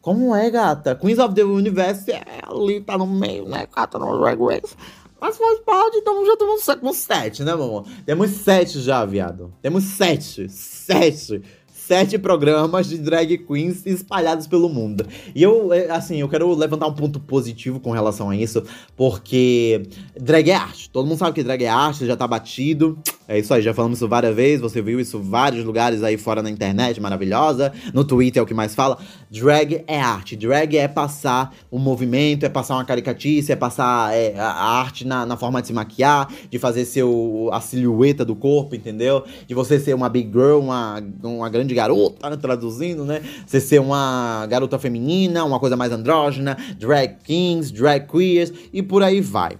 Como 0.01 0.35
é, 0.35 0.49
gata? 0.49 0.93
Queens 0.93 1.19
of 1.19 1.33
the 1.35 1.43
Universe 1.43 2.11
é 2.11 2.23
ali, 2.43 2.81
tá 2.81 2.97
no 2.97 3.07
meio, 3.07 3.47
né, 3.47 3.65
gata? 3.73 3.97
No 3.97 4.19
Drag 4.19 4.39
Race. 4.41 4.75
Mas 5.19 5.37
faz 5.37 5.59
parte, 5.61 5.97
então 5.97 6.25
já 6.25 6.33
estamos 6.33 6.65
com 6.79 6.93
sete, 6.93 7.43
né, 7.43 7.53
amor? 7.53 7.85
Temos 8.05 8.29
sete 8.29 8.79
já, 8.79 9.03
viado. 9.03 9.53
Temos 9.61 9.83
sete. 9.83 10.47
Sete 10.49 11.41
sete 11.87 12.17
programas 12.17 12.89
de 12.89 12.97
drag 12.97 13.37
queens 13.37 13.85
espalhados 13.85 14.45
pelo 14.45 14.67
mundo. 14.67 15.05
E 15.33 15.41
eu, 15.41 15.71
é, 15.71 15.89
assim, 15.89 16.19
eu 16.19 16.27
quero 16.27 16.53
levantar 16.53 16.85
um 16.85 16.93
ponto 16.93 17.17
positivo 17.17 17.79
com 17.79 17.91
relação 17.91 18.29
a 18.29 18.35
isso, 18.35 18.61
porque 18.97 19.83
drag 20.19 20.49
é 20.49 20.55
arte. 20.55 20.89
Todo 20.89 21.07
mundo 21.07 21.17
sabe 21.17 21.33
que 21.33 21.43
drag 21.43 21.63
é 21.63 21.69
arte, 21.69 22.05
já 22.05 22.17
tá 22.17 22.27
batido. 22.27 22.99
É 23.27 23.37
isso 23.37 23.53
aí, 23.53 23.61
já 23.61 23.73
falamos 23.73 23.97
isso 23.97 24.07
várias 24.07 24.33
vezes, 24.33 24.61
você 24.61 24.81
viu 24.81 25.01
isso 25.01 25.17
em 25.17 25.21
vários 25.21 25.65
lugares 25.65 26.01
aí 26.01 26.17
fora 26.17 26.41
na 26.41 26.49
internet, 26.49 27.01
maravilhosa. 27.01 27.73
No 27.93 28.05
Twitter 28.05 28.39
é 28.39 28.43
o 28.43 28.45
que 28.45 28.53
mais 28.53 28.73
fala. 28.73 28.97
Drag 29.29 29.83
é 29.85 29.99
arte. 29.99 30.37
Drag 30.37 30.77
é 30.77 30.87
passar 30.87 31.53
um 31.69 31.77
movimento, 31.77 32.45
é 32.45 32.49
passar 32.49 32.75
uma 32.75 32.85
caricatice, 32.85 33.51
é 33.51 33.55
passar 33.55 34.15
é, 34.15 34.39
a 34.39 34.79
arte 34.79 35.05
na, 35.05 35.25
na, 35.25 35.35
forma 35.35 35.59
de 35.59 35.67
se 35.67 35.73
maquiar, 35.73 36.31
de 36.49 36.57
fazer 36.57 36.85
seu, 36.85 37.49
a 37.51 37.59
silhueta 37.59 38.23
do 38.23 38.33
corpo, 38.33 38.75
entendeu? 38.75 39.25
De 39.45 39.53
você 39.53 39.77
ser 39.77 39.93
uma 39.93 40.07
big 40.07 40.31
girl, 40.31 40.59
uma, 40.59 41.03
uma 41.21 41.49
grande 41.49 41.75
garota, 41.75 42.37
traduzindo, 42.37 43.03
né? 43.03 43.21
Você 43.45 43.59
ser 43.59 43.81
uma 43.81 44.45
garota 44.49 44.79
feminina, 44.79 45.43
uma 45.43 45.59
coisa 45.59 45.75
mais 45.75 45.91
andrógena, 45.91 46.57
drag 46.79 47.17
kings, 47.25 47.73
drag 47.73 48.07
queers 48.07 48.53
e 48.71 48.81
por 48.81 49.03
aí 49.03 49.19
vai. 49.19 49.57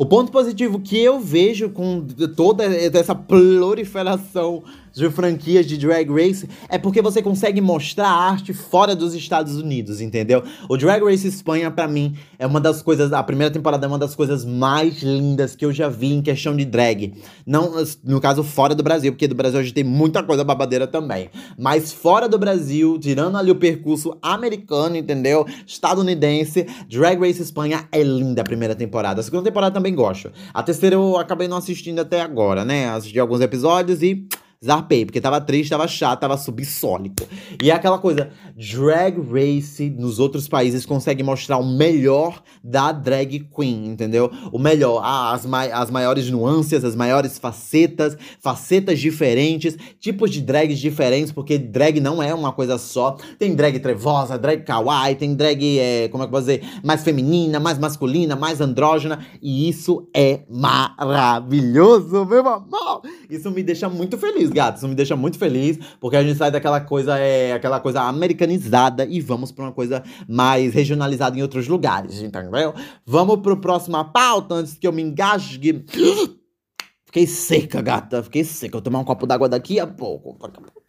O 0.00 0.06
ponto 0.06 0.30
positivo 0.30 0.78
que 0.78 0.96
eu 0.96 1.18
vejo 1.18 1.70
com 1.70 2.06
toda 2.36 2.64
essa 2.64 3.16
proliferação 3.16 4.62
de 4.92 5.08
franquias 5.10 5.66
de 5.66 5.76
Drag 5.76 6.08
Race 6.10 6.48
é 6.68 6.78
porque 6.78 7.00
você 7.02 7.22
consegue 7.22 7.60
mostrar 7.60 8.08
a 8.08 8.30
arte 8.30 8.52
fora 8.52 8.94
dos 8.94 9.14
Estados 9.14 9.56
Unidos, 9.56 10.00
entendeu? 10.00 10.42
O 10.68 10.76
Drag 10.76 11.02
Race 11.02 11.26
Espanha, 11.26 11.70
para 11.70 11.88
mim, 11.88 12.16
é 12.38 12.46
uma 12.46 12.60
das 12.60 12.82
coisas. 12.82 13.12
A 13.12 13.22
primeira 13.22 13.52
temporada 13.52 13.86
é 13.86 13.88
uma 13.88 13.98
das 13.98 14.14
coisas 14.14 14.44
mais 14.44 15.02
lindas 15.02 15.54
que 15.54 15.64
eu 15.64 15.72
já 15.72 15.88
vi 15.88 16.12
em 16.12 16.22
questão 16.22 16.56
de 16.56 16.64
drag. 16.64 17.14
Não, 17.46 17.72
no 18.04 18.20
caso, 18.20 18.42
fora 18.42 18.74
do 18.74 18.82
Brasil, 18.82 19.12
porque 19.12 19.28
do 19.28 19.34
Brasil 19.34 19.60
a 19.60 19.62
gente 19.62 19.74
tem 19.74 19.84
muita 19.84 20.22
coisa 20.22 20.44
babadeira 20.44 20.86
também. 20.86 21.30
Mas 21.58 21.92
fora 21.92 22.28
do 22.28 22.38
Brasil, 22.38 22.98
tirando 22.98 23.36
ali 23.36 23.50
o 23.50 23.56
percurso 23.56 24.16
americano, 24.22 24.96
entendeu? 24.96 25.46
Estadunidense, 25.66 26.66
Drag 26.88 27.18
Race 27.18 27.40
Espanha 27.40 27.88
é 27.92 28.02
linda 28.02 28.42
a 28.42 28.44
primeira 28.44 28.74
temporada. 28.74 29.20
A 29.20 29.24
segunda 29.24 29.44
temporada 29.44 29.74
também 29.74 29.94
gosto. 29.94 30.30
A 30.52 30.62
terceira 30.62 30.96
eu 30.96 31.16
acabei 31.16 31.48
não 31.48 31.56
assistindo 31.56 32.00
até 32.00 32.20
agora, 32.20 32.64
né? 32.64 32.88
Assisti 32.88 33.18
alguns 33.18 33.40
episódios 33.40 34.02
e 34.02 34.26
Zarpei, 34.64 35.04
porque 35.04 35.20
tava 35.20 35.40
triste, 35.40 35.70
tava 35.70 35.86
chato, 35.86 36.18
tava 36.18 36.36
subsônico. 36.36 37.24
E 37.62 37.70
é 37.70 37.74
aquela 37.74 37.96
coisa, 37.96 38.30
Drag 38.56 39.16
Race 39.30 39.88
nos 39.90 40.18
outros 40.18 40.48
países 40.48 40.84
consegue 40.84 41.22
mostrar 41.22 41.58
o 41.58 41.64
melhor 41.64 42.42
da 42.62 42.90
drag 42.90 43.46
queen, 43.54 43.86
entendeu? 43.86 44.28
O 44.50 44.58
melhor, 44.58 45.00
as, 45.04 45.46
mai 45.46 45.70
as 45.70 45.92
maiores 45.92 46.28
nuances, 46.28 46.84
as 46.84 46.96
maiores 46.96 47.38
facetas, 47.38 48.16
facetas 48.40 48.98
diferentes, 48.98 49.76
tipos 50.00 50.28
de 50.32 50.42
drags 50.42 50.80
diferentes, 50.80 51.30
porque 51.30 51.56
drag 51.56 52.00
não 52.00 52.20
é 52.20 52.34
uma 52.34 52.50
coisa 52.50 52.78
só. 52.78 53.16
Tem 53.38 53.54
drag 53.54 53.78
trevosa, 53.78 54.36
drag 54.36 54.64
kawaii, 54.64 55.14
tem 55.14 55.36
drag, 55.36 55.78
é, 55.78 56.08
como 56.08 56.24
é 56.24 56.26
que 56.26 56.30
eu 56.30 56.32
vou 56.32 56.40
dizer, 56.40 56.64
mais 56.82 57.04
feminina, 57.04 57.60
mais 57.60 57.78
masculina, 57.78 58.34
mais 58.34 58.60
andrógena. 58.60 59.24
E 59.40 59.68
isso 59.68 60.08
é 60.12 60.40
maravilhoso, 60.50 62.26
meu 62.26 62.48
amor! 62.48 63.02
Isso 63.30 63.52
me 63.52 63.62
deixa 63.62 63.88
muito 63.88 64.18
feliz 64.18 64.47
feliz, 64.48 64.54
gato. 64.54 64.76
Isso 64.76 64.88
me 64.88 64.94
deixa 64.94 65.16
muito 65.16 65.38
feliz, 65.38 65.78
porque 66.00 66.16
a 66.16 66.22
gente 66.22 66.36
sai 66.36 66.50
daquela 66.50 66.80
coisa, 66.80 67.18
é, 67.18 67.52
aquela 67.52 67.80
coisa 67.80 68.02
americanizada 68.02 69.04
e 69.04 69.20
vamos 69.20 69.52
para 69.52 69.64
uma 69.64 69.72
coisa 69.72 70.02
mais 70.28 70.74
regionalizada 70.74 71.38
em 71.38 71.42
outros 71.42 71.68
lugares, 71.68 72.20
entendeu? 72.20 72.74
Vamos 73.06 73.40
pro 73.40 73.60
próxima 73.60 74.04
pauta 74.04 74.54
antes 74.54 74.74
que 74.74 74.86
eu 74.86 74.92
me 74.92 75.02
engasgue. 75.02 75.84
Fiquei 77.06 77.26
seca, 77.26 77.80
gata. 77.80 78.22
Fiquei 78.22 78.44
seca. 78.44 78.76
Eu 78.76 78.78
vou 78.78 78.82
tomar 78.82 78.98
um 78.98 79.04
copo 79.04 79.26
d'água 79.26 79.48
daqui 79.48 79.80
a 79.80 79.86
pouco. 79.86 80.36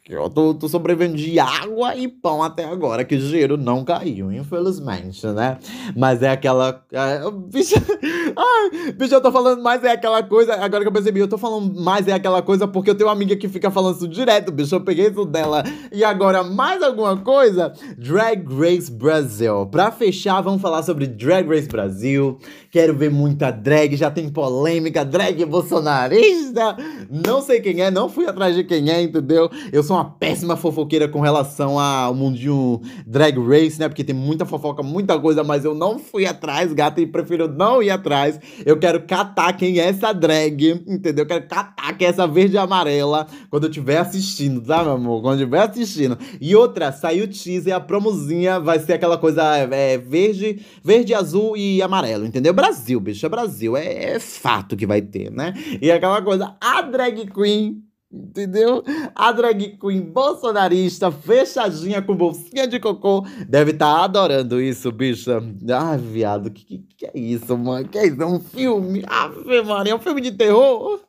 Eu 0.09 0.27
tô, 0.27 0.55
tô, 0.55 0.67
sobrevivendo 0.67 1.15
de 1.15 1.37
água 1.37 1.95
e 1.95 2.07
pão 2.07 2.41
até 2.41 2.65
agora, 2.65 3.05
que 3.05 3.13
o 3.13 3.19
dinheiro 3.19 3.55
não 3.57 3.85
caiu, 3.85 4.31
infelizmente, 4.31 5.27
né? 5.27 5.59
Mas 5.95 6.23
é 6.23 6.29
aquela. 6.29 6.83
É, 6.91 7.21
bicho, 7.29 7.75
ai, 8.35 8.91
bicho, 8.93 9.13
eu 9.13 9.21
tô 9.21 9.31
falando 9.31 9.61
mais 9.61 9.83
é 9.83 9.91
aquela 9.91 10.23
coisa. 10.23 10.55
Agora 10.55 10.81
que 10.81 10.87
eu 10.87 10.91
percebi, 10.91 11.19
eu 11.19 11.27
tô 11.27 11.37
falando 11.37 11.79
mais 11.79 12.07
é 12.07 12.13
aquela 12.13 12.41
coisa 12.41 12.67
porque 12.67 12.89
eu 12.89 12.95
tenho 12.95 13.07
uma 13.07 13.13
amiga 13.13 13.35
que 13.35 13.47
fica 13.47 13.69
falando 13.69 13.97
isso 13.97 14.07
direto, 14.07 14.51
bicho. 14.51 14.73
Eu 14.73 14.81
peguei 14.81 15.09
isso 15.09 15.25
dela. 15.25 15.63
E 15.91 16.03
agora, 16.03 16.43
mais 16.43 16.81
alguma 16.81 17.15
coisa? 17.17 17.71
Drag 17.95 18.43
Race 18.51 18.91
Brasil. 18.91 19.67
Pra 19.67 19.91
fechar, 19.91 20.41
vamos 20.41 20.59
falar 20.59 20.81
sobre 20.81 21.05
Drag 21.05 21.47
Race 21.47 21.67
Brasil. 21.67 22.39
Quero 22.71 22.95
ver 22.95 23.11
muita 23.11 23.51
drag, 23.51 23.95
já 23.95 24.09
tem 24.09 24.27
polêmica, 24.27 25.05
drag 25.05 25.45
bolsonarista. 25.45 26.75
Não 27.09 27.41
sei 27.43 27.61
quem 27.61 27.81
é, 27.81 27.91
não 27.91 28.09
fui 28.09 28.25
atrás 28.25 28.55
de 28.55 28.63
quem 28.63 28.89
é, 28.89 29.03
entendeu? 29.03 29.51
Eu 29.71 29.83
sou 29.83 29.98
uma 29.99 30.09
péssima 30.11 30.55
fofoqueira 30.55 31.07
com 31.09 31.19
relação 31.19 31.77
ao 31.77 32.15
mundinho 32.15 32.81
drag 33.05 33.37
race, 33.37 33.77
né? 33.79 33.89
Porque 33.89 34.03
tem 34.03 34.15
muita 34.15 34.45
fofoca, 34.45 34.81
muita 34.81 35.19
coisa, 35.19 35.43
mas 35.43 35.65
eu 35.65 35.75
não 35.75 35.99
fui 35.99 36.25
atrás, 36.25 36.71
gata, 36.71 37.01
e 37.01 37.05
prefiro 37.05 37.47
não 37.47 37.83
ir 37.83 37.89
atrás. 37.89 38.39
Eu 38.65 38.79
quero 38.79 39.01
catar 39.01 39.53
quem 39.53 39.79
é 39.79 39.89
essa 39.89 40.13
drag, 40.13 40.83
entendeu? 40.87 41.23
Eu 41.23 41.27
quero 41.27 41.47
catar 41.47 41.97
quem 41.97 42.07
é 42.07 42.09
essa 42.09 42.25
verde 42.25 42.55
e 42.55 42.57
amarela 42.57 43.27
quando 43.49 43.65
eu 43.65 43.69
estiver 43.69 43.97
assistindo, 43.97 44.61
tá, 44.61 44.83
meu 44.83 44.93
amor? 44.93 45.21
Quando 45.21 45.39
eu 45.39 45.45
estiver 45.45 45.61
assistindo. 45.61 46.17
E 46.39 46.55
outra, 46.55 46.91
saiu 46.91 47.25
o 47.25 47.27
teaser, 47.27 47.75
a 47.75 47.79
promozinha 47.79 48.59
vai 48.59 48.79
ser 48.79 48.93
aquela 48.93 49.17
coisa 49.17 49.43
é, 49.57 49.97
verde, 49.97 50.61
verde, 50.83 51.13
azul 51.13 51.57
e 51.57 51.81
amarelo, 51.81 52.25
entendeu? 52.25 52.53
Brasil, 52.53 52.99
bicho, 52.99 53.25
é 53.25 53.29
Brasil. 53.29 53.75
É, 53.75 54.15
é 54.15 54.19
fato 54.19 54.77
que 54.77 54.85
vai 54.85 55.01
ter, 55.01 55.29
né? 55.29 55.53
E 55.81 55.91
aquela 55.91 56.21
coisa, 56.21 56.55
a 56.61 56.81
drag 56.81 57.29
queen 57.31 57.88
Entendeu? 58.11 58.83
A 59.13 59.31
drag 59.31 59.77
queen 59.77 60.01
bolsonarista, 60.01 61.11
fechadinha 61.11 62.01
com 62.01 62.15
bolsinha 62.15 62.67
de 62.67 62.79
cocô, 62.79 63.23
deve 63.47 63.69
estar 63.71 63.97
tá 63.97 64.03
adorando 64.03 64.59
isso, 64.59 64.91
bicha. 64.91 65.39
Ah, 65.71 65.95
viado, 65.95 66.49
que, 66.49 66.65
que, 66.65 66.77
que 66.97 67.05
é 67.05 67.11
isso, 67.13 67.55
mano? 67.55 67.87
Que 67.87 67.99
é 67.99 68.07
isso? 68.07 68.21
É 68.21 68.25
um 68.25 68.39
filme? 68.39 69.03
Ave 69.05 69.61
Maria, 69.61 69.93
é 69.93 69.95
um 69.95 69.99
filme 69.99 70.21
de 70.21 70.31
terror? 70.31 70.99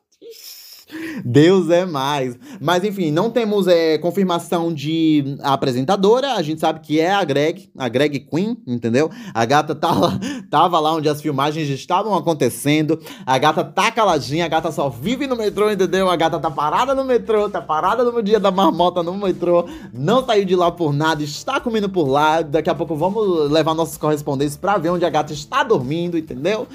Deus 1.23 1.69
é 1.69 1.85
mais. 1.85 2.37
Mas 2.59 2.83
enfim, 2.83 3.11
não 3.11 3.29
temos 3.29 3.67
é, 3.67 3.97
confirmação 3.97 4.73
de 4.73 5.37
apresentadora. 5.41 6.33
A 6.33 6.41
gente 6.41 6.59
sabe 6.59 6.79
que 6.79 6.99
é 6.99 7.11
a 7.11 7.23
Greg, 7.23 7.69
a 7.77 7.87
Greg 7.87 8.19
Queen, 8.19 8.57
entendeu? 8.65 9.09
A 9.33 9.45
gata 9.45 9.73
tá 9.75 9.91
lá, 9.91 10.19
tava 10.49 10.79
lá 10.79 10.93
onde 10.93 11.09
as 11.09 11.21
filmagens 11.21 11.69
estavam 11.69 12.15
acontecendo. 12.15 12.99
A 13.25 13.37
gata 13.37 13.63
tá 13.63 13.91
caladinha, 13.91 14.45
a 14.45 14.49
gata 14.49 14.71
só 14.71 14.89
vive 14.89 15.27
no 15.27 15.35
metrô, 15.35 15.69
entendeu? 15.71 16.09
A 16.09 16.15
gata 16.15 16.39
tá 16.39 16.51
parada 16.51 16.93
no 16.93 17.03
metrô, 17.03 17.49
tá 17.49 17.61
parada 17.61 18.03
no 18.03 18.21
dia 18.21 18.39
da 18.39 18.51
marmota 18.51 19.03
no 19.03 19.17
metrô, 19.17 19.65
não 19.93 20.25
saiu 20.25 20.45
de 20.45 20.55
lá 20.55 20.71
por 20.71 20.93
nada, 20.93 21.23
está 21.23 21.59
comendo 21.59 21.89
por 21.89 22.07
lá. 22.07 22.41
Daqui 22.41 22.69
a 22.69 22.75
pouco 22.75 22.95
vamos 22.95 23.49
levar 23.51 23.73
nossos 23.73 23.97
correspondentes 23.97 24.57
pra 24.57 24.77
ver 24.77 24.89
onde 24.89 25.05
a 25.05 25.09
gata 25.09 25.33
está 25.33 25.63
dormindo, 25.63 26.17
entendeu? 26.17 26.67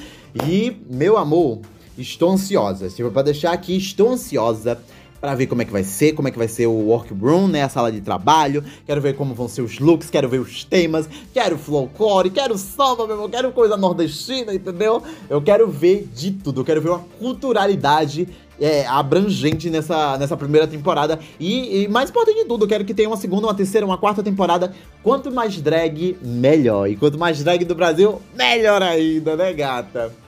E, 0.46 0.76
meu 0.88 1.16
amor, 1.16 1.61
Estou 1.98 2.30
ansiosa. 2.30 2.88
For 2.90 3.11
pra 3.11 3.22
deixar 3.22 3.52
aqui, 3.52 3.76
estou 3.76 4.11
ansiosa 4.11 4.78
para 5.20 5.35
ver 5.35 5.46
como 5.46 5.62
é 5.62 5.64
que 5.64 5.72
vai 5.72 5.82
ser, 5.82 6.12
como 6.12 6.28
é 6.28 6.30
que 6.30 6.38
vai 6.38 6.48
ser 6.48 6.66
o 6.66 6.72
workroom, 6.72 7.48
né, 7.48 7.62
a 7.62 7.68
sala 7.68 7.90
de 7.90 8.00
trabalho. 8.00 8.62
Quero 8.85 9.00
ver 9.00 9.14
como 9.14 9.35
vão 9.35 9.48
ser 9.48 9.62
os 9.62 9.78
looks, 9.78 10.11
quero 10.11 10.28
ver 10.28 10.38
os 10.38 10.64
temas, 10.64 11.09
quero 11.32 11.59
folclore, 11.59 12.30
quero 12.30 12.56
samba, 12.59 13.06
meu 13.06 13.16
irmão, 13.16 13.28
quero 13.28 13.50
coisa 13.52 13.76
nordestina, 13.76 14.54
entendeu? 14.54 15.02
Eu 15.28 15.40
quero 15.40 15.68
ver 15.68 16.09
de 16.14 16.30
tudo, 16.30 16.61
eu 16.61 16.64
quero 16.64 16.80
ver 16.80 16.90
uma 16.90 17.04
culturalidade 17.18 18.28
é, 18.61 18.87
abrangente 18.87 19.68
nessa, 19.70 20.16
nessa 20.18 20.37
primeira 20.37 20.66
temporada. 20.66 21.18
E, 21.38 21.82
e, 21.82 21.88
mais 21.88 22.11
importante 22.11 22.42
de 22.42 22.44
tudo, 22.44 22.66
quero 22.66 22.85
que 22.85 22.94
tenha 22.94 23.09
uma 23.09 23.16
segunda, 23.16 23.46
uma 23.46 23.54
terceira, 23.54 23.87
uma 23.87 23.98
quarta 23.98 24.22
temporada. 24.22 24.72
Quanto 25.02 25.30
mais 25.30 25.61
drag, 25.61 26.16
melhor. 26.22 26.88
E 26.88 26.96
quanto 26.96 27.18
mais 27.18 27.42
drag 27.42 27.64
do 27.64 27.74
Brasil, 27.74 28.20
melhor 28.35 28.82
ainda, 28.82 29.37
né, 29.37 29.52
gata? 29.52 30.26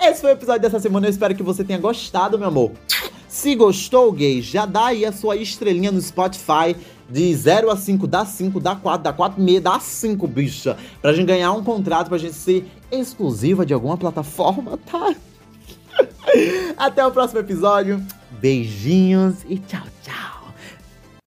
Esse 0.00 0.22
foi 0.22 0.30
o 0.30 0.32
episódio 0.32 0.62
dessa 0.62 0.80
semana, 0.80 1.06
eu 1.06 1.10
espero 1.10 1.34
que 1.34 1.42
você 1.42 1.62
tenha 1.62 1.78
gostado, 1.78 2.38
meu 2.38 2.48
amor. 2.48 2.72
Se 3.28 3.54
gostou, 3.54 4.10
gay, 4.10 4.40
já 4.40 4.64
dá 4.64 4.86
aí 4.86 5.04
a 5.04 5.12
sua 5.12 5.36
estrelinha 5.36 5.92
no 5.92 6.00
Spotify. 6.00 6.74
De 7.08 7.34
0 7.34 7.70
a 7.70 7.76
5, 7.76 8.06
dá 8.06 8.24
5, 8.24 8.60
dá 8.60 8.76
4, 8.76 9.02
dá 9.02 9.12
4 9.12 9.42
meia, 9.42 9.60
dá 9.60 9.78
5, 9.78 10.26
bicha. 10.26 10.76
Pra 11.02 11.12
gente 11.12 11.26
ganhar 11.26 11.52
um 11.52 11.62
contrato, 11.62 12.08
pra 12.08 12.18
gente 12.18 12.34
ser 12.34 12.64
exclusiva 12.90 13.66
de 13.66 13.74
alguma 13.74 13.96
plataforma, 13.96 14.78
tá? 14.78 15.14
Até 16.78 17.04
o 17.04 17.10
próximo 17.10 17.40
episódio. 17.40 18.02
Beijinhos 18.40 19.44
e 19.48 19.58
tchau, 19.58 19.82
tchau. 20.02 20.39